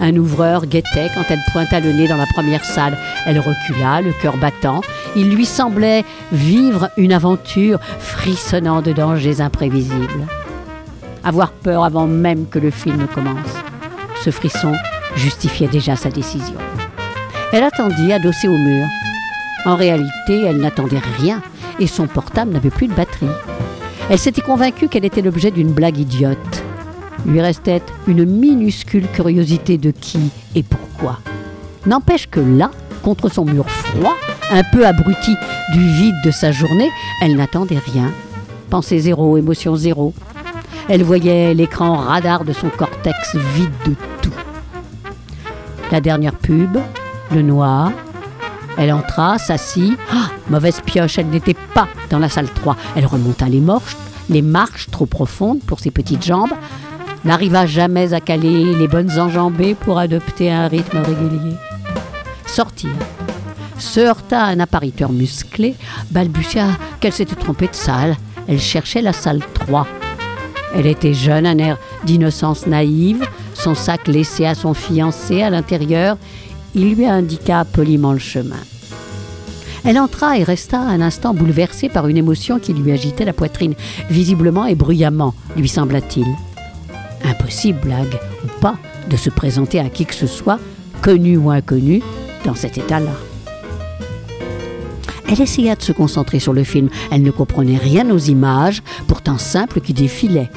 Un 0.00 0.14
ouvreur 0.16 0.66
guettait 0.66 1.10
quand 1.16 1.24
elle 1.28 1.42
pointa 1.50 1.80
le 1.80 1.92
nez 1.92 2.06
dans 2.06 2.16
la 2.16 2.26
première 2.26 2.64
salle. 2.64 2.96
Elle 3.26 3.40
recula, 3.40 4.00
le 4.00 4.12
cœur 4.12 4.36
battant. 4.36 4.82
Il 5.16 5.34
lui 5.34 5.46
semblait 5.46 6.04
vivre 6.30 6.90
une 6.96 7.12
aventure 7.12 7.80
frissonnant 7.98 8.82
de 8.82 8.92
dangers 8.92 9.40
imprévisibles. 9.40 10.28
Avoir 11.24 11.52
peur 11.52 11.84
avant 11.84 12.06
même 12.06 12.46
que 12.46 12.58
le 12.58 12.70
film 12.70 13.06
commence. 13.14 13.54
Ce 14.24 14.30
frisson 14.30 14.72
justifiait 15.16 15.68
déjà 15.68 15.96
sa 15.96 16.10
décision. 16.10 16.58
Elle 17.52 17.64
attendit, 17.64 18.12
adossée 18.12 18.48
au 18.48 18.56
mur. 18.56 18.86
En 19.64 19.76
réalité, 19.76 20.42
elle 20.46 20.58
n'attendait 20.58 21.02
rien 21.18 21.42
et 21.78 21.86
son 21.86 22.06
portable 22.06 22.52
n'avait 22.52 22.70
plus 22.70 22.88
de 22.88 22.94
batterie. 22.94 23.26
Elle 24.10 24.18
s'était 24.18 24.40
convaincue 24.40 24.88
qu'elle 24.88 25.04
était 25.04 25.22
l'objet 25.22 25.50
d'une 25.50 25.72
blague 25.72 25.98
idiote 25.98 26.62
lui 27.26 27.40
restait 27.40 27.82
une 28.06 28.24
minuscule 28.24 29.06
curiosité 29.08 29.78
de 29.78 29.90
qui 29.90 30.30
et 30.54 30.62
pourquoi. 30.62 31.18
N'empêche 31.86 32.28
que 32.28 32.40
là, 32.40 32.70
contre 33.02 33.28
son 33.28 33.44
mur 33.44 33.68
froid, 33.68 34.16
un 34.50 34.62
peu 34.72 34.86
abruti 34.86 35.34
du 35.72 35.80
vide 35.80 36.14
de 36.24 36.30
sa 36.30 36.52
journée, 36.52 36.90
elle 37.22 37.36
n'attendait 37.36 37.78
rien. 37.78 38.10
Pensée 38.70 38.98
zéro, 38.98 39.36
émotion 39.36 39.76
zéro. 39.76 40.14
Elle 40.88 41.02
voyait 41.02 41.54
l'écran 41.54 41.96
radar 41.96 42.44
de 42.44 42.52
son 42.52 42.68
cortex 42.70 43.36
vide 43.54 43.70
de 43.84 43.94
tout. 44.22 44.32
La 45.90 46.00
dernière 46.00 46.34
pub, 46.34 46.78
le 47.32 47.42
noir. 47.42 47.92
Elle 48.76 48.92
entra, 48.92 49.38
s'assit. 49.38 49.98
Ah, 50.10 50.30
mauvaise 50.48 50.80
pioche, 50.80 51.18
elle 51.18 51.28
n'était 51.28 51.56
pas 51.74 51.88
dans 52.10 52.18
la 52.18 52.28
salle 52.28 52.48
3. 52.48 52.76
Elle 52.96 53.06
remonta 53.06 53.48
les 53.48 53.60
marches, 53.60 53.96
les 54.30 54.42
marches 54.42 54.88
trop 54.90 55.06
profondes 55.06 55.60
pour 55.60 55.80
ses 55.80 55.90
petites 55.90 56.24
jambes 56.24 56.52
n'arriva 57.24 57.66
jamais 57.66 58.14
à 58.14 58.20
caler 58.20 58.74
les 58.74 58.88
bonnes 58.88 59.18
enjambées 59.18 59.74
pour 59.74 59.98
adopter 59.98 60.50
un 60.50 60.68
rythme 60.68 60.98
régulier. 60.98 61.54
Sortir. 62.46 62.90
Se 63.78 64.00
heurta 64.00 64.44
à 64.44 64.48
un 64.48 64.60
appariteur 64.60 65.12
musclé, 65.12 65.76
balbutia 66.10 66.68
qu'elle 67.00 67.12
s'était 67.12 67.36
trompée 67.36 67.68
de 67.68 67.74
salle. 67.74 68.16
Elle 68.48 68.60
cherchait 68.60 69.02
la 69.02 69.12
salle 69.12 69.42
3. 69.54 69.86
Elle 70.74 70.86
était 70.86 71.14
jeune, 71.14 71.46
un 71.46 71.58
air 71.58 71.78
d'innocence 72.04 72.66
naïve, 72.66 73.24
son 73.54 73.74
sac 73.74 74.06
laissé 74.06 74.44
à 74.44 74.54
son 74.54 74.74
fiancé 74.74 75.42
à 75.42 75.50
l'intérieur. 75.50 76.16
Il 76.74 76.94
lui 76.94 77.06
indiqua 77.06 77.64
poliment 77.64 78.12
le 78.12 78.18
chemin. 78.18 78.56
Elle 79.84 79.98
entra 79.98 80.36
et 80.36 80.42
resta 80.42 80.78
un 80.80 81.00
instant 81.00 81.32
bouleversée 81.32 81.88
par 81.88 82.08
une 82.08 82.16
émotion 82.16 82.58
qui 82.58 82.74
lui 82.74 82.92
agitait 82.92 83.24
la 83.24 83.32
poitrine, 83.32 83.74
visiblement 84.10 84.66
et 84.66 84.74
bruyamment, 84.74 85.34
lui 85.56 85.68
sembla-t-il. 85.68 86.26
Impossible, 87.24 87.80
blague 87.82 88.20
ou 88.44 88.60
pas, 88.60 88.76
de 89.08 89.16
se 89.16 89.30
présenter 89.30 89.80
à 89.80 89.88
qui 89.88 90.04
que 90.04 90.14
ce 90.14 90.26
soit, 90.26 90.58
connu 91.00 91.36
ou 91.36 91.50
inconnu, 91.50 92.02
dans 92.44 92.54
cet 92.54 92.76
état-là. 92.76 93.12
Elle 95.30 95.42
essaya 95.42 95.76
de 95.76 95.82
se 95.82 95.92
concentrer 95.92 96.38
sur 96.38 96.54
le 96.54 96.64
film. 96.64 96.88
Elle 97.10 97.22
ne 97.22 97.30
comprenait 97.30 97.76
rien 97.76 98.10
aux 98.10 98.18
images, 98.18 98.82
simples, 99.36 99.80
qui 99.80 99.92
défilaient. 99.92 100.50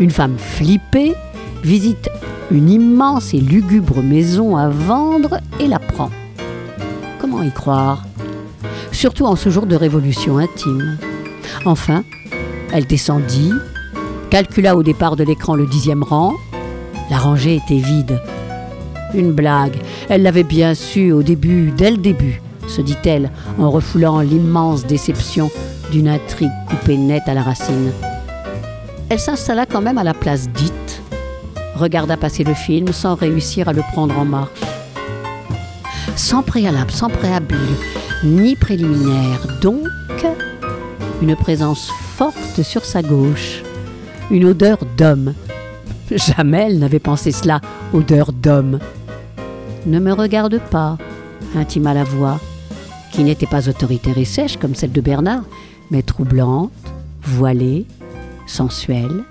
Une 0.00 0.10
femme 0.10 0.38
flippée 0.38 1.14
visite 1.62 2.08
une 2.50 2.70
immense 2.70 3.34
et 3.34 3.40
lugubre 3.40 4.02
maison 4.02 4.56
à 4.56 4.68
vendre 4.68 5.38
et 5.60 5.66
la 5.66 5.78
prend. 5.78 6.10
Comment 7.20 7.42
y 7.42 7.50
croire? 7.50 8.04
Surtout 8.92 9.26
en 9.26 9.36
ce 9.36 9.50
jour 9.50 9.66
de 9.66 9.76
révolution 9.76 10.38
intime. 10.38 10.96
Enfin, 11.66 12.04
elle 12.72 12.86
descendit, 12.86 13.52
calcula 14.30 14.76
au 14.76 14.82
départ 14.82 15.16
de 15.16 15.24
l'écran 15.24 15.54
le 15.54 15.66
dixième 15.66 16.02
rang. 16.02 16.34
La 17.10 17.18
rangée 17.18 17.56
était 17.56 17.78
vide. 17.78 18.20
Une 19.14 19.32
blague. 19.32 19.76
Elle 20.08 20.22
l'avait 20.22 20.44
bien 20.44 20.74
su 20.74 21.12
au 21.12 21.22
début, 21.22 21.72
dès 21.76 21.90
le 21.90 21.96
début, 21.96 22.40
se 22.66 22.80
dit-elle, 22.80 23.30
en 23.58 23.70
refoulant 23.70 24.20
l'immense 24.20 24.86
déception 24.86 25.50
d'une 25.90 26.08
intrigue 26.08 26.52
coupée 26.68 26.96
nette 26.96 27.28
à 27.28 27.34
la 27.34 27.42
racine. 27.42 27.92
Elle 29.08 29.20
s'installa 29.20 29.66
quand 29.66 29.80
même 29.80 29.98
à 29.98 30.04
la 30.04 30.14
place 30.14 30.48
dite, 30.50 31.02
regarda 31.74 32.16
passer 32.16 32.44
le 32.44 32.54
film 32.54 32.92
sans 32.92 33.14
réussir 33.14 33.68
à 33.68 33.72
le 33.72 33.82
prendre 33.92 34.18
en 34.18 34.24
marche. 34.24 34.60
Sans 36.16 36.42
préalable, 36.42 36.90
sans 36.90 37.08
préambule, 37.08 37.58
ni 38.24 38.56
préliminaire, 38.56 39.46
donc 39.62 39.86
une 41.22 41.36
présence 41.36 41.90
forte 42.16 42.62
sur 42.62 42.84
sa 42.84 43.02
gauche 43.02 43.62
une 44.30 44.44
odeur 44.44 44.78
d'homme. 44.96 45.34
Jamais 46.10 46.66
elle 46.66 46.78
n'avait 46.78 46.98
pensé 46.98 47.32
cela, 47.32 47.60
odeur 47.92 48.32
d'homme. 48.32 48.78
Ne 49.86 49.98
me 50.00 50.12
regarde 50.12 50.60
pas, 50.70 50.98
intima 51.56 51.94
la 51.94 52.04
voix, 52.04 52.38
qui 53.12 53.24
n'était 53.24 53.46
pas 53.46 53.68
autoritaire 53.68 54.18
et 54.18 54.24
sèche 54.24 54.56
comme 54.56 54.74
celle 54.74 54.92
de 54.92 55.00
Bernard, 55.00 55.44
mais 55.90 56.02
troublante, 56.02 56.72
voilée, 57.22 57.86
sensuelle. 58.46 59.24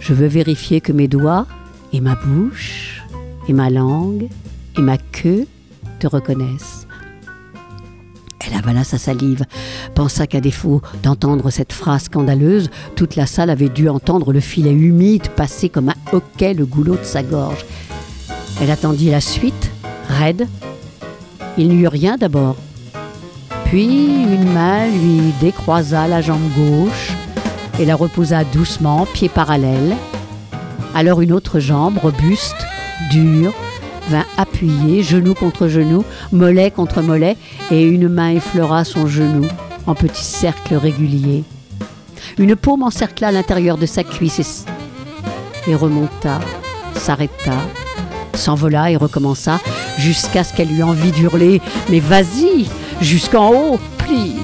Je 0.00 0.14
veux 0.14 0.26
vérifier 0.26 0.80
que 0.80 0.92
mes 0.92 1.08
doigts 1.08 1.46
et 1.92 2.00
ma 2.00 2.14
bouche 2.14 3.02
et 3.48 3.52
ma 3.52 3.70
langue 3.70 4.28
et 4.76 4.82
ma 4.82 4.98
queue 4.98 5.46
te 5.98 6.06
reconnaissent. 6.06 6.86
Elle 8.46 8.58
avala 8.58 8.84
sa 8.84 8.98
salive, 8.98 9.44
pensa 9.94 10.26
qu'à 10.26 10.40
défaut 10.40 10.82
d'entendre 11.02 11.50
cette 11.50 11.72
phrase 11.72 12.04
scandaleuse, 12.04 12.68
toute 12.94 13.16
la 13.16 13.26
salle 13.26 13.48
avait 13.48 13.70
dû 13.70 13.88
entendre 13.88 14.32
le 14.32 14.40
filet 14.40 14.72
humide 14.72 15.28
passer 15.28 15.70
comme 15.70 15.88
un 15.88 15.94
hoquet 16.12 16.52
le 16.52 16.66
goulot 16.66 16.96
de 16.96 17.04
sa 17.04 17.22
gorge. 17.22 17.64
Elle 18.60 18.70
attendit 18.70 19.10
la 19.10 19.20
suite, 19.20 19.70
raide. 20.08 20.46
Il 21.56 21.68
n'y 21.68 21.82
eut 21.82 21.88
rien 21.88 22.16
d'abord. 22.16 22.56
Puis 23.64 24.22
une 24.22 24.52
main 24.52 24.86
lui 24.86 25.32
décroisa 25.40 26.06
la 26.06 26.20
jambe 26.20 26.48
gauche 26.56 27.12
et 27.78 27.84
la 27.84 27.96
reposa 27.96 28.44
doucement, 28.44 29.06
pied 29.06 29.28
parallèle. 29.28 29.96
Alors 30.94 31.20
une 31.20 31.32
autre 31.32 31.58
jambe, 31.58 31.98
robuste, 31.98 32.66
dure, 33.10 33.52
vint 34.08 34.26
appuyer, 34.36 35.02
genou 35.02 35.34
contre 35.34 35.68
genou, 35.68 36.04
mollet 36.32 36.70
contre 36.70 37.02
mollet, 37.02 37.36
et 37.70 37.82
une 37.82 38.08
main 38.08 38.30
effleura 38.30 38.84
son 38.84 39.06
genou 39.06 39.46
en 39.86 39.94
petit 39.94 40.24
cercle 40.24 40.76
régulier. 40.76 41.44
Une 42.38 42.56
paume 42.56 42.82
encercla 42.82 43.32
l'intérieur 43.32 43.76
de 43.76 43.86
sa 43.86 44.04
cuisse 44.04 44.64
et, 45.66 45.74
remonta, 45.74 46.40
s'arrêta, 46.96 47.52
s'envola 48.34 48.90
et 48.90 48.96
recommença 48.96 49.60
jusqu'à 49.98 50.44
ce 50.44 50.52
qu'elle 50.54 50.72
eût 50.72 50.82
envie 50.82 51.12
d'hurler 51.12 51.60
Mais 51.90 52.00
vas-y, 52.00 52.66
jusqu'en 53.00 53.50
haut, 53.50 53.80
please 53.98 54.40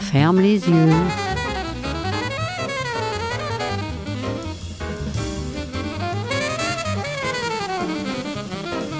Ferme 0.00 0.40
les 0.40 0.56
yeux. 0.56 0.92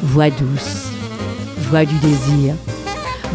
voix 0.03 0.31
douce, 0.31 0.89
voix 1.71 1.85
du 1.85 1.95
désir, 1.99 2.55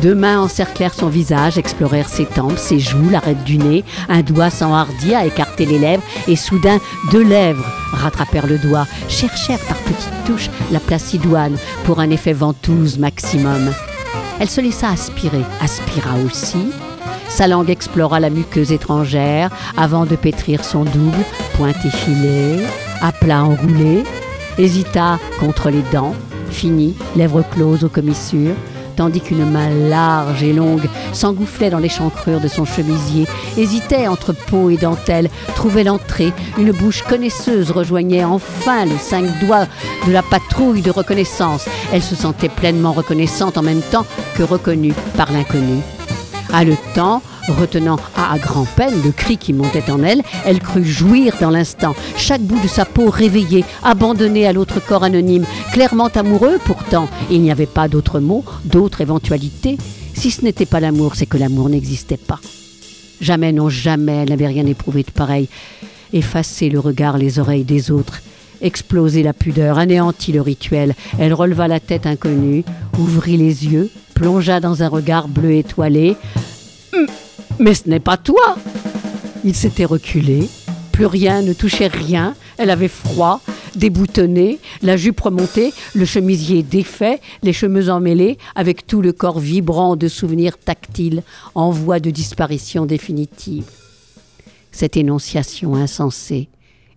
Deux 0.02 0.16
mains 0.16 0.42
encerclèrent 0.42 0.94
son 0.94 1.08
visage, 1.08 1.58
explorèrent 1.58 2.10
ses 2.10 2.26
tempes, 2.26 2.58
ses 2.58 2.80
joues, 2.80 3.10
l'arête 3.10 3.44
du 3.44 3.58
nez. 3.58 3.86
Un 4.10 4.22
doigt 4.22 4.50
s'enhardit 4.50 5.14
à 5.14 5.26
écarter 5.26 5.66
les 5.66 5.80
lèvres 5.80 6.04
et 6.28 6.36
soudain 6.36 6.80
deux 7.12 7.24
lèvres 7.24 7.66
rattrapèrent 7.94 8.48
le 8.48 8.58
doigt, 8.58 8.88
cherchèrent 9.08 9.60
par 9.60 9.78
petites 9.78 10.26
touches 10.26 10.50
la 10.72 10.80
place 10.80 11.14
idoine 11.14 11.58
pour 11.86 12.00
un 12.00 12.10
effet 12.10 12.34
ventouse 12.34 12.98
maximum. 12.98 13.72
Elle 14.44 14.50
se 14.50 14.60
laissa 14.60 14.90
aspirer, 14.90 15.46
aspira 15.62 16.16
aussi. 16.18 16.68
Sa 17.30 17.48
langue 17.48 17.70
explora 17.70 18.20
la 18.20 18.30
muqueuse 18.30 18.74
étrangère 18.74 19.50
avant 19.78 20.06
de 20.06 20.18
pétrir 20.18 20.66
son 20.66 20.84
double, 20.84 21.24
point 21.54 21.70
effilé, 21.70 22.60
à 23.00 23.14
plat 23.14 23.46
enroulé, 23.46 24.04
hésita 24.58 25.18
contre 25.40 25.70
les 25.70 25.82
dents, 25.94 26.14
finit, 26.52 26.94
lèvres 27.16 27.46
closes 27.54 27.86
aux 27.86 27.90
commissures, 27.90 28.56
tandis 28.96 29.22
qu'une 29.22 29.50
main 29.50 29.70
large 29.70 30.44
et 30.44 30.54
longue 30.54 30.88
s'engoufflait 31.12 31.70
dans 31.70 31.80
l'échancrure 31.80 32.40
de 32.40 32.48
son 32.48 32.66
chemisier, 32.66 33.28
hésitait 33.58 34.08
entre 34.08 34.34
peau 34.34 34.70
et 34.70 34.78
dentelle, 34.78 35.30
trouvait 35.56 35.84
l'entrée, 35.84 36.34
une 36.58 36.72
bouche 36.72 37.04
connaisseuse 37.04 37.72
rejoignait 37.72 38.24
enfin 38.24 38.86
les 38.86 38.98
cinq 38.98 39.26
doigts 39.46 39.68
de 40.08 40.12
la 40.12 40.22
patrouille 40.24 40.82
de 40.82 40.92
reconnaissance. 40.92 41.68
Elle 41.92 42.04
se 42.04 42.16
sentait 42.16 42.50
pleinement 42.50 42.92
reconnaissante 42.94 43.58
en 43.58 43.64
même 43.64 43.82
temps 43.82 44.06
que 44.36 44.44
reconnue 44.44 44.94
par 45.16 45.32
l'inconnu. 45.32 45.82
Haletant, 46.54 47.24
retenant 47.48 47.98
à 48.16 48.38
grand-peine 48.38 48.94
le 49.04 49.12
cri 49.12 49.38
qui 49.38 49.54
montait 49.54 49.90
en 49.92 50.04
elle, 50.04 50.22
elle 50.46 50.60
crut 50.60 50.86
jouir 50.86 51.34
dans 51.42 51.50
l'instant, 51.50 51.96
chaque 52.16 52.42
bout 52.42 52.62
de 52.62 52.68
sa 52.68 52.86
peau 52.86 53.10
réveillé, 53.10 53.66
abandonné 53.84 54.46
à 54.46 54.54
l'autre 54.54 54.80
corps 54.80 55.04
anonyme, 55.04 55.46
clairement 55.72 56.10
amoureux 56.10 56.60
pourtant. 56.64 57.10
Il 57.32 57.42
n'y 57.42 57.52
avait 57.52 57.66
pas 57.66 57.88
d'autre 57.88 58.20
mot, 58.20 58.46
d'autre 58.66 59.02
éventualité. 59.02 59.78
Si 60.14 60.30
ce 60.30 60.44
n'était 60.44 60.68
pas 60.68 60.80
l'amour, 60.80 61.16
c'est 61.16 61.26
que 61.26 61.38
l'amour 61.38 61.70
n'existait 61.70 62.18
pas. 62.18 62.40
Jamais, 63.20 63.52
non, 63.52 63.70
jamais, 63.70 64.18
elle 64.18 64.30
n'avait 64.30 64.48
rien 64.48 64.66
éprouvé 64.66 65.04
de 65.04 65.12
pareil. 65.12 65.50
Effacer 66.14 66.70
le 66.70 66.80
regard, 66.80 67.18
les 67.18 67.40
oreilles 67.40 67.64
des 67.64 67.90
autres, 67.90 68.22
exploser 68.62 69.24
la 69.24 69.34
pudeur, 69.34 69.80
anéantit 69.80 70.32
le 70.32 70.42
rituel. 70.42 70.94
Elle 71.18 71.34
releva 71.34 71.68
la 71.68 71.80
tête 71.80 72.06
inconnue, 72.06 72.64
ouvrit 73.00 73.38
les 73.38 73.66
yeux, 73.66 73.90
plongea 74.14 74.60
dans 74.60 74.84
un 74.84 74.88
regard 74.88 75.28
bleu 75.28 75.54
étoilé. 75.54 76.16
Mais 77.60 77.74
ce 77.74 77.88
n'est 77.88 78.00
pas 78.00 78.18
toi. 78.18 78.56
Il 79.44 79.56
s'était 79.56 79.86
reculé, 79.86 80.50
plus 80.92 81.06
rien 81.06 81.42
ne 81.42 81.54
touchait 81.54 81.88
rien, 81.88 82.36
elle 82.58 82.70
avait 82.70 82.88
froid, 82.88 83.42
déboutonné, 83.76 84.60
la 84.82 84.96
jupe 84.96 85.20
remontée, 85.20 85.74
le 85.94 86.06
chemisier 86.06 86.64
défait, 86.64 87.20
les 87.42 87.54
cheveux 87.54 87.90
emmêlés, 87.90 88.38
avec 88.56 88.88
tout 88.88 89.02
le 89.02 89.12
corps 89.12 89.40
vibrant 89.40 89.96
de 89.96 90.08
souvenirs 90.08 90.58
tactiles 90.58 91.24
en 91.56 91.72
voie 91.72 92.00
de 92.00 92.10
disparition 92.10 92.86
définitive. 92.86 93.66
Cette 94.72 94.98
énonciation 94.98 95.76
insensée 95.76 96.50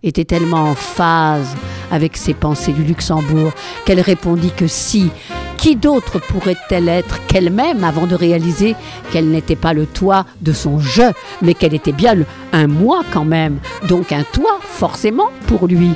était 0.03 0.25
tellement 0.25 0.69
en 0.69 0.75
phase 0.75 1.55
avec 1.91 2.17
ses 2.17 2.33
pensées 2.33 2.71
du 2.71 2.83
Luxembourg 2.83 3.51
qu'elle 3.85 4.01
répondit 4.01 4.51
que 4.51 4.67
si, 4.67 5.09
qui 5.57 5.75
d'autre 5.75 6.19
pourrait-elle 6.19 6.87
être 6.87 7.25
qu'elle-même 7.27 7.83
avant 7.83 8.07
de 8.07 8.15
réaliser 8.15 8.75
qu'elle 9.11 9.29
n'était 9.29 9.55
pas 9.55 9.73
le 9.73 9.85
toit 9.85 10.25
de 10.41 10.53
son 10.53 10.79
je, 10.79 11.11
mais 11.41 11.53
qu'elle 11.53 11.73
était 11.73 11.91
bien 11.91 12.15
un 12.53 12.67
moi 12.67 13.01
quand 13.11 13.25
même, 13.25 13.59
donc 13.87 14.11
un 14.11 14.23
toit 14.23 14.59
forcément 14.61 15.29
pour 15.47 15.67
lui? 15.67 15.91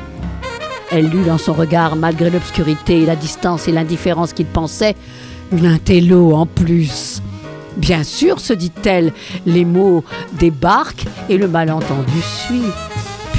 Elle 0.92 1.10
lut 1.10 1.24
dans 1.24 1.38
son 1.38 1.54
regard, 1.54 1.96
malgré 1.96 2.30
l'obscurité, 2.30 3.06
la 3.06 3.16
distance 3.16 3.68
et 3.68 3.72
l'indifférence 3.72 4.34
qu'il 4.34 4.48
pensait, 4.48 4.96
une 5.52 5.66
intello 5.66 6.34
en 6.34 6.46
plus. 6.46 7.22
Bien 7.78 8.04
sûr, 8.04 8.42
se 8.42 8.52
dit-elle, 8.52 9.14
les 9.46 9.64
mots 9.64 10.04
débarquent 10.34 11.06
et 11.30 11.38
le 11.38 11.48
malentendu 11.48 12.22
suit 12.22 12.64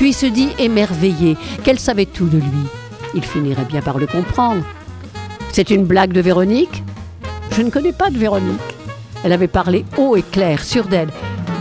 puis 0.02 0.12
se 0.12 0.26
dit 0.26 0.49
émerveillée 0.59 1.37
qu'elle 1.62 1.79
savait 1.79 2.07
tout 2.07 2.26
de 2.26 2.38
lui. 2.38 2.67
Il 3.14 3.23
finirait 3.23 3.64
bien 3.64 3.81
par 3.83 3.99
le 3.99 4.09
comprendre. 4.09 4.64
C'est 5.53 5.69
une 5.69 5.85
blague 5.85 6.12
de 6.12 6.23
Véronique 6.23 6.83
Je 7.51 7.61
ne 7.61 7.69
connais 7.69 7.93
pas 7.93 8.09
de 8.09 8.17
Véronique. 8.17 8.59
Elle 9.23 9.33
avait 9.33 9.49
parlé 9.49 9.85
haut 9.99 10.17
et 10.17 10.23
clair, 10.23 10.65
sûr 10.65 10.87
d'elle. 10.87 11.11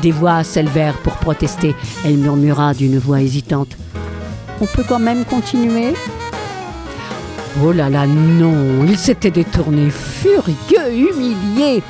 Des 0.02 0.12
voix 0.12 0.46
s'élevèrent 0.46 0.98
pour 1.00 1.16
protester. 1.16 1.76
Elle 2.06 2.18
murmura 2.18 2.74
d'une 2.74 2.98
voix 2.98 3.22
hésitante. 3.22 3.76
On 4.62 4.66
peut 4.66 4.86
quand 4.88 5.00
même 5.00 5.26
continuer? 5.26 5.94
Oh 7.62 7.74
là 7.74 7.90
là, 7.90 8.08
non 8.08 8.86
Il 8.88 8.98
s'était 8.98 9.30
détourné, 9.30 9.90
furieux, 9.90 10.94
humilié. 10.94 11.84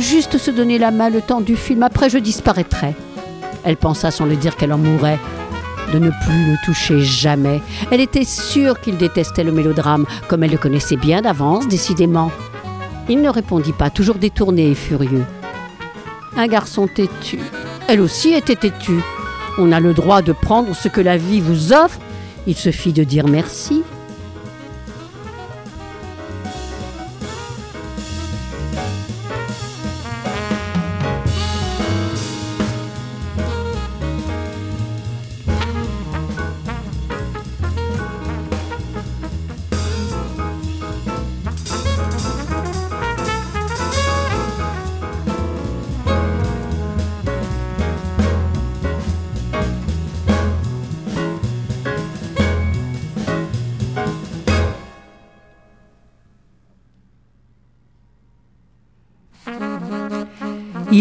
Juste 0.00 0.38
se 0.38 0.50
donner 0.50 0.78
la 0.78 0.90
main 0.90 1.10
le 1.10 1.20
temps 1.20 1.42
du 1.42 1.56
film, 1.56 1.82
après 1.82 2.08
je 2.08 2.16
disparaîtrai. 2.16 2.94
Elle 3.62 3.76
pensa 3.76 4.10
sans 4.10 4.24
le 4.24 4.36
dire 4.36 4.56
qu'elle 4.56 4.72
en 4.72 4.78
mourrait 4.78 5.18
de 5.92 5.98
ne 5.98 6.10
plus 6.10 6.50
le 6.50 6.56
toucher 6.64 7.00
jamais. 7.00 7.60
Elle 7.90 8.00
était 8.00 8.24
sûre 8.24 8.80
qu'il 8.80 8.96
détestait 8.96 9.44
le 9.44 9.52
mélodrame, 9.52 10.06
comme 10.28 10.42
elle 10.42 10.50
le 10.50 10.58
connaissait 10.58 10.96
bien 10.96 11.22
d'avance, 11.22 11.68
décidément. 11.68 12.30
Il 13.08 13.20
ne 13.20 13.28
répondit 13.28 13.72
pas, 13.72 13.90
toujours 13.90 14.16
détourné 14.16 14.70
et 14.70 14.74
furieux. 14.74 15.24
Un 16.36 16.46
garçon 16.46 16.86
têtu. 16.86 17.40
Elle 17.88 18.00
aussi 18.00 18.32
était 18.32 18.56
têtue. 18.56 19.02
On 19.58 19.70
a 19.70 19.80
le 19.80 19.92
droit 19.92 20.22
de 20.22 20.32
prendre 20.32 20.74
ce 20.74 20.88
que 20.88 21.00
la 21.00 21.18
vie 21.18 21.40
vous 21.40 21.72
offre. 21.72 21.98
Il 22.46 22.56
suffit 22.56 22.92
de 22.92 23.04
dire 23.04 23.28
merci. 23.28 23.82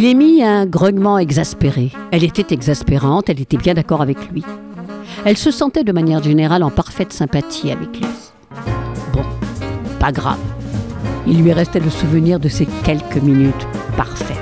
Il 0.02 0.08
émit 0.08 0.42
un 0.42 0.66
grognement 0.66 1.20
exaspéré. 1.20 1.92
Elle 2.12 2.24
était 2.24 2.56
exaspérante, 2.56 3.30
elle 3.30 3.40
était 3.40 3.58
bien 3.58 3.76
d'accord 3.76 4.02
avec 4.02 4.32
lui. 4.32 4.44
Elle 5.26 5.38
se 5.38 5.52
sentait 5.52 5.84
de 5.84 5.92
manière 5.92 6.24
générale 6.24 6.64
en 6.64 6.72
parfaite 6.72 7.14
sympathie 7.14 7.70
avec 7.72 8.00
lui. 8.00 8.08
Bon, 9.14 9.22
pas 10.00 10.12
grave. 10.12 10.40
Il 11.28 11.44
lui 11.44 11.54
restait 11.54 11.80
le 11.80 11.92
souvenir 11.92 12.40
de 12.40 12.50
ces 12.50 12.66
quelques 12.84 13.22
minutes 13.22 13.68
parfaites. 13.96 14.38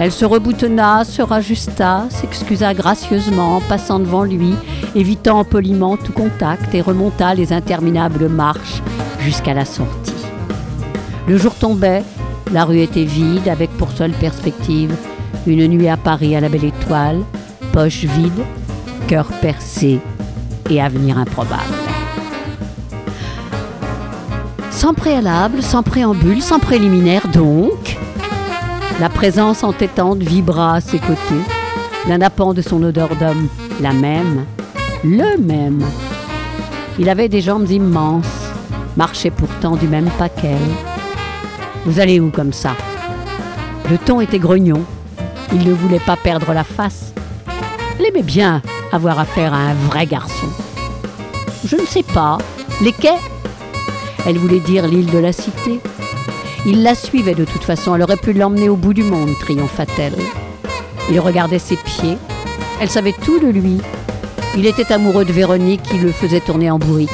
Elle 0.00 0.10
se 0.10 0.24
reboutonna, 0.24 1.04
se 1.04 1.22
rajusta, 1.22 2.06
s'excusa 2.10 2.74
gracieusement, 2.74 3.60
passant 3.68 4.00
devant 4.00 4.24
lui, 4.24 4.54
évitant 4.96 5.44
poliment 5.44 5.96
tout 5.96 6.12
contact 6.12 6.74
et 6.74 6.80
remonta 6.80 7.32
les 7.36 7.52
interminables 7.52 8.28
marches 8.28 8.82
jusqu'à 9.20 9.54
la 9.54 9.64
sortie. 9.64 10.26
Le 11.28 11.38
jour 11.38 11.54
tombait, 11.54 12.02
la 12.52 12.64
rue 12.64 12.80
était 12.80 13.04
vide, 13.04 13.48
avec 13.48 13.70
pour 13.76 13.90
seule 13.90 14.12
perspective 14.12 14.94
une 15.46 15.66
nuit 15.66 15.88
à 15.88 15.96
Paris 15.96 16.36
à 16.36 16.40
la 16.40 16.48
belle 16.48 16.64
étoile, 16.64 17.22
poche 17.72 18.04
vide, 18.04 18.44
cœur 19.08 19.26
percé 19.40 20.00
et 20.70 20.80
avenir 20.80 21.18
improbable. 21.18 21.62
Sans 24.70 24.94
préalable, 24.94 25.62
sans 25.62 25.82
préambule, 25.82 26.42
sans 26.42 26.58
préliminaire 26.58 27.28
donc, 27.28 27.98
la 29.00 29.08
présence 29.08 29.64
entêtante 29.64 30.22
vibra 30.22 30.76
à 30.76 30.80
ses 30.80 30.98
côtés, 30.98 31.44
nappant 32.06 32.54
de 32.54 32.62
son 32.62 32.82
odeur 32.82 33.16
d'homme, 33.16 33.48
la 33.80 33.92
même, 33.92 34.44
le 35.02 35.38
même. 35.38 35.84
Il 36.98 37.08
avait 37.08 37.28
des 37.28 37.40
jambes 37.40 37.70
immenses, 37.70 38.52
marchait 38.96 39.30
pourtant 39.30 39.76
du 39.76 39.88
même 39.88 40.10
pas 40.18 40.28
qu'elle 40.28 40.58
vous 41.84 42.00
allez 42.00 42.18
où 42.20 42.30
comme 42.30 42.52
ça? 42.52 42.74
Le 43.90 43.98
ton 43.98 44.20
était 44.20 44.38
grognon. 44.38 44.82
Il 45.52 45.68
ne 45.68 45.74
voulait 45.74 46.00
pas 46.00 46.16
perdre 46.16 46.52
la 46.54 46.64
face. 46.64 47.12
Elle 47.98 48.06
aimait 48.06 48.22
bien 48.22 48.62
avoir 48.92 49.18
affaire 49.18 49.52
à 49.52 49.58
un 49.58 49.74
vrai 49.74 50.06
garçon. 50.06 50.46
Je 51.64 51.76
ne 51.76 51.86
sais 51.86 52.02
pas. 52.02 52.38
Les 52.82 52.92
quais 52.92 53.18
Elle 54.26 54.38
voulait 54.38 54.60
dire 54.60 54.86
l'île 54.86 55.10
de 55.10 55.18
la 55.18 55.32
cité. 55.32 55.80
Il 56.66 56.82
la 56.82 56.94
suivait 56.94 57.34
de 57.34 57.44
toute 57.44 57.64
façon. 57.64 57.94
Elle 57.94 58.02
aurait 58.02 58.16
pu 58.16 58.32
l'emmener 58.32 58.70
au 58.70 58.76
bout 58.76 58.94
du 58.94 59.02
monde, 59.02 59.30
triompha-t-elle. 59.40 60.16
Il 61.10 61.20
regardait 61.20 61.58
ses 61.58 61.76
pieds. 61.76 62.16
Elle 62.80 62.90
savait 62.90 63.14
tout 63.24 63.38
de 63.38 63.48
lui. 63.48 63.80
Il 64.56 64.66
était 64.66 64.92
amoureux 64.92 65.24
de 65.24 65.32
Véronique 65.32 65.82
qui 65.82 65.98
le 65.98 66.12
faisait 66.12 66.40
tourner 66.40 66.70
en 66.70 66.78
bourrique. 66.78 67.10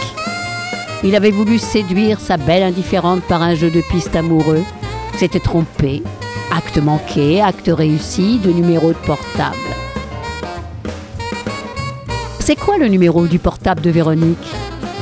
Il 1.02 1.16
avait 1.16 1.30
voulu 1.30 1.58
séduire 1.58 2.20
sa 2.20 2.36
belle 2.36 2.62
indifférente 2.62 3.22
par 3.22 3.40
un 3.40 3.54
jeu 3.54 3.70
de 3.70 3.80
piste 3.80 4.14
amoureux. 4.14 4.62
S'était 5.16 5.40
trompé. 5.40 6.02
Acte 6.54 6.78
manqué, 6.78 7.40
acte 7.40 7.70
réussi, 7.72 8.38
de 8.38 8.50
numéro 8.50 8.88
de 8.88 8.98
portable. 9.06 9.56
C'est 12.40 12.56
quoi 12.56 12.76
le 12.76 12.88
numéro 12.88 13.26
du 13.26 13.38
portable 13.38 13.80
de 13.80 13.90
Véronique? 13.90 14.38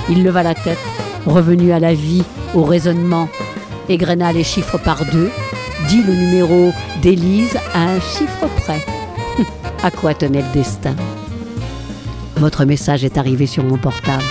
Il 0.08 0.22
leva 0.22 0.42
la 0.42 0.54
tête, 0.54 0.78
revenu 1.26 1.72
à 1.72 1.80
la 1.80 1.94
vie, 1.94 2.24
au 2.54 2.62
raisonnement, 2.62 3.28
égrena 3.88 4.32
les 4.32 4.44
chiffres 4.44 4.78
par 4.78 5.04
deux, 5.06 5.30
dit 5.88 6.02
le 6.02 6.14
numéro 6.14 6.72
d'Élise 7.02 7.56
à 7.74 7.84
un 7.84 8.00
chiffre 8.00 8.46
près. 8.62 8.84
à 9.82 9.90
quoi 9.90 10.14
tenait 10.14 10.42
le 10.42 10.52
destin? 10.52 10.94
Votre 12.37 12.64
message 12.64 13.04
est 13.04 13.18
arrivé 13.18 13.46
sur 13.46 13.64
mon 13.64 13.78
portable. 13.78 14.24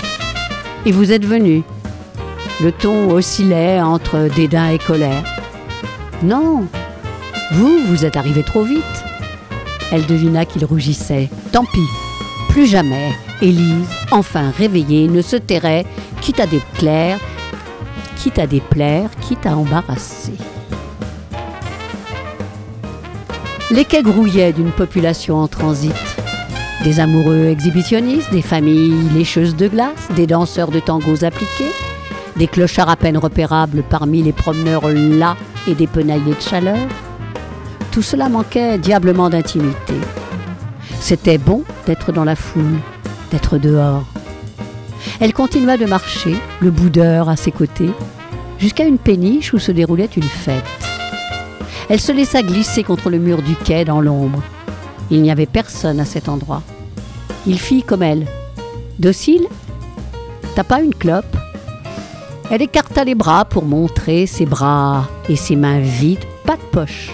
Et 0.88 0.92
vous 0.94 1.12
êtes 1.12 1.26
venu. 1.26 1.64
Le 2.64 2.72
ton 2.72 3.12
oscillait 3.12 3.82
entre 3.82 4.30
dédain 4.34 4.70
et 4.70 4.78
colère. 4.78 5.22
Non, 6.24 6.66
vous, 7.52 7.80
vous 7.90 8.06
êtes 8.06 8.16
arrivé 8.16 8.42
trop 8.42 8.64
vite. 8.64 9.04
Elle 9.92 10.06
devina 10.06 10.46
qu'il 10.46 10.64
rougissait. 10.64 11.30
Tant 11.52 11.66
pis, 11.66 11.90
plus 12.48 12.68
jamais, 12.68 13.12
Élise, 13.42 13.90
enfin 14.12 14.50
réveillée, 14.58 15.10
ne 15.10 15.22
se 15.22 15.36
tairait, 15.36 15.86
quitte 16.22 16.40
à 16.40 16.48
déplaire, 16.48 17.20
quitte 18.16 18.40
à 18.40 18.48
déplaire, 18.48 19.10
quitte 19.20 19.46
à 19.46 19.58
embarrasser. 19.58 20.38
Les 23.72 23.84
quais 23.84 24.04
grouillaient 24.04 24.54
d'une 24.54 24.72
population 24.72 25.36
en 25.36 25.50
transit. 25.50 26.07
Des 26.84 27.00
amoureux 27.00 27.46
exhibitionnistes, 27.46 28.32
des 28.32 28.42
familles 28.42 29.10
lécheuses 29.14 29.56
de 29.56 29.68
glace, 29.68 30.08
des 30.16 30.28
danseurs 30.28 30.70
de 30.70 30.80
tangos 30.80 31.24
appliqués, 31.24 31.72
des 32.36 32.48
clochards 32.48 32.90
à 32.90 32.96
peine 32.96 33.18
repérables 33.18 33.84
parmi 33.90 34.22
les 34.22 34.32
promeneurs 34.32 34.88
là 34.90 35.36
et 35.68 35.74
des 35.74 35.88
penaillés 35.88 36.36
de 36.36 36.42
chaleur. 36.42 36.78
Tout 37.92 38.04
cela 38.04 38.30
manquait 38.30 38.78
diablement 38.78 39.30
d'intimité. 39.30 39.96
C'était 41.00 41.40
bon 41.40 41.64
d'être 41.88 42.12
dans 42.12 42.24
la 42.24 42.36
foule, 42.36 42.80
d'être 43.32 43.58
dehors. 43.58 44.06
Elle 45.20 45.34
continua 45.34 45.78
de 45.78 45.86
marcher, 45.86 46.36
le 46.62 46.70
boudeur 46.70 47.28
à 47.28 47.36
ses 47.36 47.52
côtés, 47.52 47.90
jusqu'à 48.60 48.86
une 48.86 49.00
péniche 49.00 49.54
où 49.54 49.60
se 49.60 49.72
déroulait 49.72 50.10
une 50.16 50.24
fête. 50.24 50.64
Elle 51.90 52.00
se 52.00 52.12
laissa 52.12 52.44
glisser 52.44 52.84
contre 52.84 53.10
le 53.10 53.18
mur 53.18 53.42
du 53.42 53.56
quai 53.56 53.84
dans 53.84 54.02
l'ombre. 54.02 54.44
Il 55.10 55.22
n'y 55.22 55.32
avait 55.32 55.46
personne 55.46 56.00
à 56.00 56.06
cet 56.06 56.28
endroit. 56.28 56.62
Il 57.46 57.60
fit 57.60 57.84
comme 57.84 58.04
elle. 58.04 58.28
Docile 59.00 59.48
T'as 60.56 60.64
pas 60.64 60.82
une 60.82 60.94
clope 60.94 61.38
Elle 62.50 62.62
écarta 62.62 63.04
les 63.04 63.16
bras 63.16 63.46
pour 63.46 63.64
montrer 63.64 64.26
ses 64.26 64.46
bras 64.46 65.08
et 65.30 65.36
ses 65.36 65.56
mains 65.56 65.80
vides, 65.80 66.26
pas 66.46 66.56
de 66.56 66.62
poche. 66.72 67.12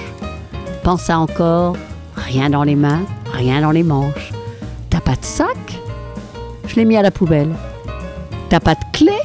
Pensa 0.83 1.19
encore, 1.19 1.75
rien 2.15 2.49
dans 2.49 2.63
les 2.63 2.75
mains, 2.75 3.03
rien 3.31 3.61
dans 3.61 3.71
les 3.71 3.83
manches. 3.83 4.31
T'as 4.89 5.01
pas 5.01 5.15
de 5.15 5.25
sac? 5.25 5.57
Je 6.67 6.75
l'ai 6.75 6.85
mis 6.85 6.97
à 6.97 7.01
la 7.01 7.11
poubelle. 7.11 7.53
T'as 8.49 8.59
pas 8.59 8.75
de 8.75 8.83
clé? 8.91 9.17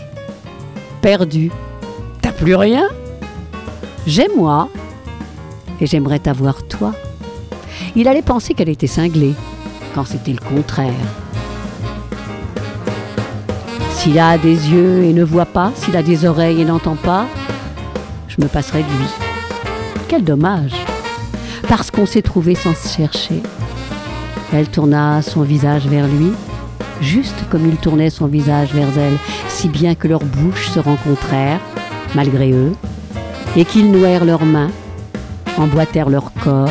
Perdu. 1.00 1.50
T'as 2.20 2.32
plus 2.32 2.54
rien? 2.54 2.88
J'ai 4.06 4.28
moi. 4.36 4.68
Et 5.80 5.86
j'aimerais 5.86 6.18
t'avoir 6.18 6.62
toi. 6.66 6.92
Il 7.96 8.08
allait 8.08 8.22
penser 8.22 8.54
qu'elle 8.54 8.68
était 8.68 8.86
cinglée, 8.86 9.34
quand 9.94 10.04
c'était 10.04 10.32
le 10.32 10.38
contraire. 10.38 10.92
S'il 13.92 14.18
a 14.18 14.38
des 14.38 14.70
yeux 14.70 15.04
et 15.04 15.12
ne 15.12 15.24
voit 15.24 15.46
pas, 15.46 15.72
s'il 15.74 15.96
a 15.96 16.02
des 16.02 16.24
oreilles 16.24 16.60
et 16.60 16.64
n'entend 16.64 16.96
pas, 16.96 17.26
je 18.28 18.36
me 18.40 18.46
passerai 18.46 18.82
de 18.82 18.88
lui. 18.88 19.08
Quel 20.06 20.24
dommage 20.24 20.72
Parce 21.68 21.90
qu'on 21.90 22.06
s'est 22.06 22.22
trouvé 22.22 22.54
sans 22.54 22.74
se 22.74 22.96
chercher. 22.96 23.42
Elle 24.52 24.68
tourna 24.68 25.20
son 25.22 25.42
visage 25.42 25.86
vers 25.86 26.06
lui, 26.06 26.32
juste 27.00 27.36
comme 27.50 27.68
il 27.68 27.76
tournait 27.76 28.10
son 28.10 28.26
visage 28.26 28.72
vers 28.72 28.96
elle, 28.98 29.16
si 29.48 29.68
bien 29.68 29.94
que 29.94 30.08
leurs 30.08 30.24
bouches 30.24 30.68
se 30.68 30.78
rencontrèrent, 30.78 31.60
malgré 32.14 32.52
eux, 32.52 32.72
et 33.56 33.64
qu'ils 33.64 33.90
nouèrent 33.90 34.24
leurs 34.24 34.44
mains, 34.44 34.70
emboîtèrent 35.58 36.10
leur 36.10 36.32
corps 36.32 36.70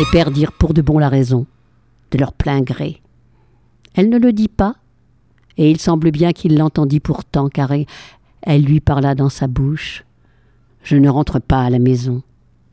et 0.00 0.04
perdirent 0.10 0.52
pour 0.52 0.72
de 0.72 0.80
bon 0.80 0.98
la 0.98 1.10
raison, 1.10 1.44
de 2.10 2.16
leur 2.16 2.32
plein 2.32 2.62
gré. 2.62 3.02
Elle 3.94 4.08
ne 4.08 4.18
le 4.18 4.32
dit 4.32 4.48
pas, 4.48 4.76
et 5.58 5.70
il 5.70 5.78
semble 5.78 6.10
bien 6.10 6.32
qu'il 6.32 6.56
l'entendit 6.56 7.00
pourtant, 7.00 7.50
car 7.50 7.70
elle 8.40 8.62
lui 8.62 8.80
parla 8.80 9.14
dans 9.14 9.28
sa 9.28 9.46
bouche. 9.46 10.04
Je 10.82 10.96
ne 10.96 11.10
rentre 11.10 11.38
pas 11.38 11.60
à 11.60 11.68
la 11.68 11.78
maison, 11.78 12.22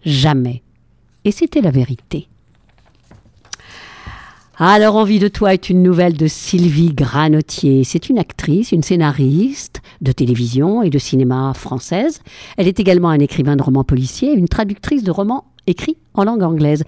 jamais. 0.05 0.63
Et 1.25 1.31
c'était 1.31 1.59
la 1.59 1.71
vérité. 1.71 2.29
Alors, 4.57 4.95
Envie 4.95 5.19
de 5.19 5.27
toi 5.27 5.53
est 5.53 5.69
une 5.69 5.83
nouvelle 5.83 6.15
de 6.15 6.27
Sylvie 6.27 6.93
Granotier. 6.93 7.83
C'est 7.83 8.07
une 8.07 8.19
actrice, 8.19 8.71
une 8.71 8.83
scénariste 8.83 9.81
de 10.01 10.13
télévision 10.13 10.81
et 10.81 10.89
de 10.89 10.97
cinéma 10.97 11.53
française. 11.53 12.21
Elle 12.55 12.69
est 12.69 12.79
également 12.79 13.09
un 13.09 13.19
écrivain 13.19 13.57
de 13.57 13.63
romans 13.63 13.83
policiers, 13.83 14.33
une 14.33 14.47
traductrice 14.47 15.03
de 15.03 15.11
romans 15.11 15.43
écrits 15.67 15.97
en 16.13 16.23
langue 16.23 16.43
anglaise. 16.43 16.83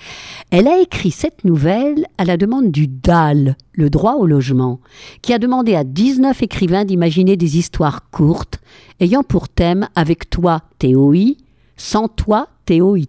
Elle 0.51 0.67
a 0.67 0.81
écrit 0.81 1.11
cette 1.11 1.45
nouvelle 1.45 2.05
à 2.17 2.25
la 2.25 2.37
demande 2.37 2.71
du 2.71 2.87
DAL, 2.87 3.55
le 3.73 3.89
droit 3.89 4.15
au 4.15 4.25
logement, 4.25 4.79
qui 5.21 5.33
a 5.33 5.39
demandé 5.39 5.75
à 5.75 5.83
19 5.83 6.41
écrivains 6.41 6.85
d'imaginer 6.85 7.37
des 7.37 7.57
histoires 7.57 8.09
courtes 8.09 8.59
ayant 8.99 9.23
pour 9.23 9.49
thème 9.49 9.87
avec 9.95 10.29
toi 10.29 10.61
TOI, 10.79 11.35
sans 11.77 12.07
toi 12.07 12.47
TOIT. 12.65 13.05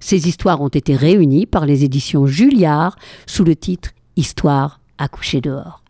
Ces 0.00 0.28
histoires 0.28 0.60
ont 0.60 0.68
été 0.68 0.94
réunies 0.94 1.46
par 1.46 1.66
les 1.66 1.84
éditions 1.84 2.26
Julliard 2.26 2.96
sous 3.26 3.44
le 3.44 3.56
titre 3.56 3.90
Histoire 4.16 4.80
à 4.98 5.08
coucher 5.08 5.40
dehors. 5.40 5.83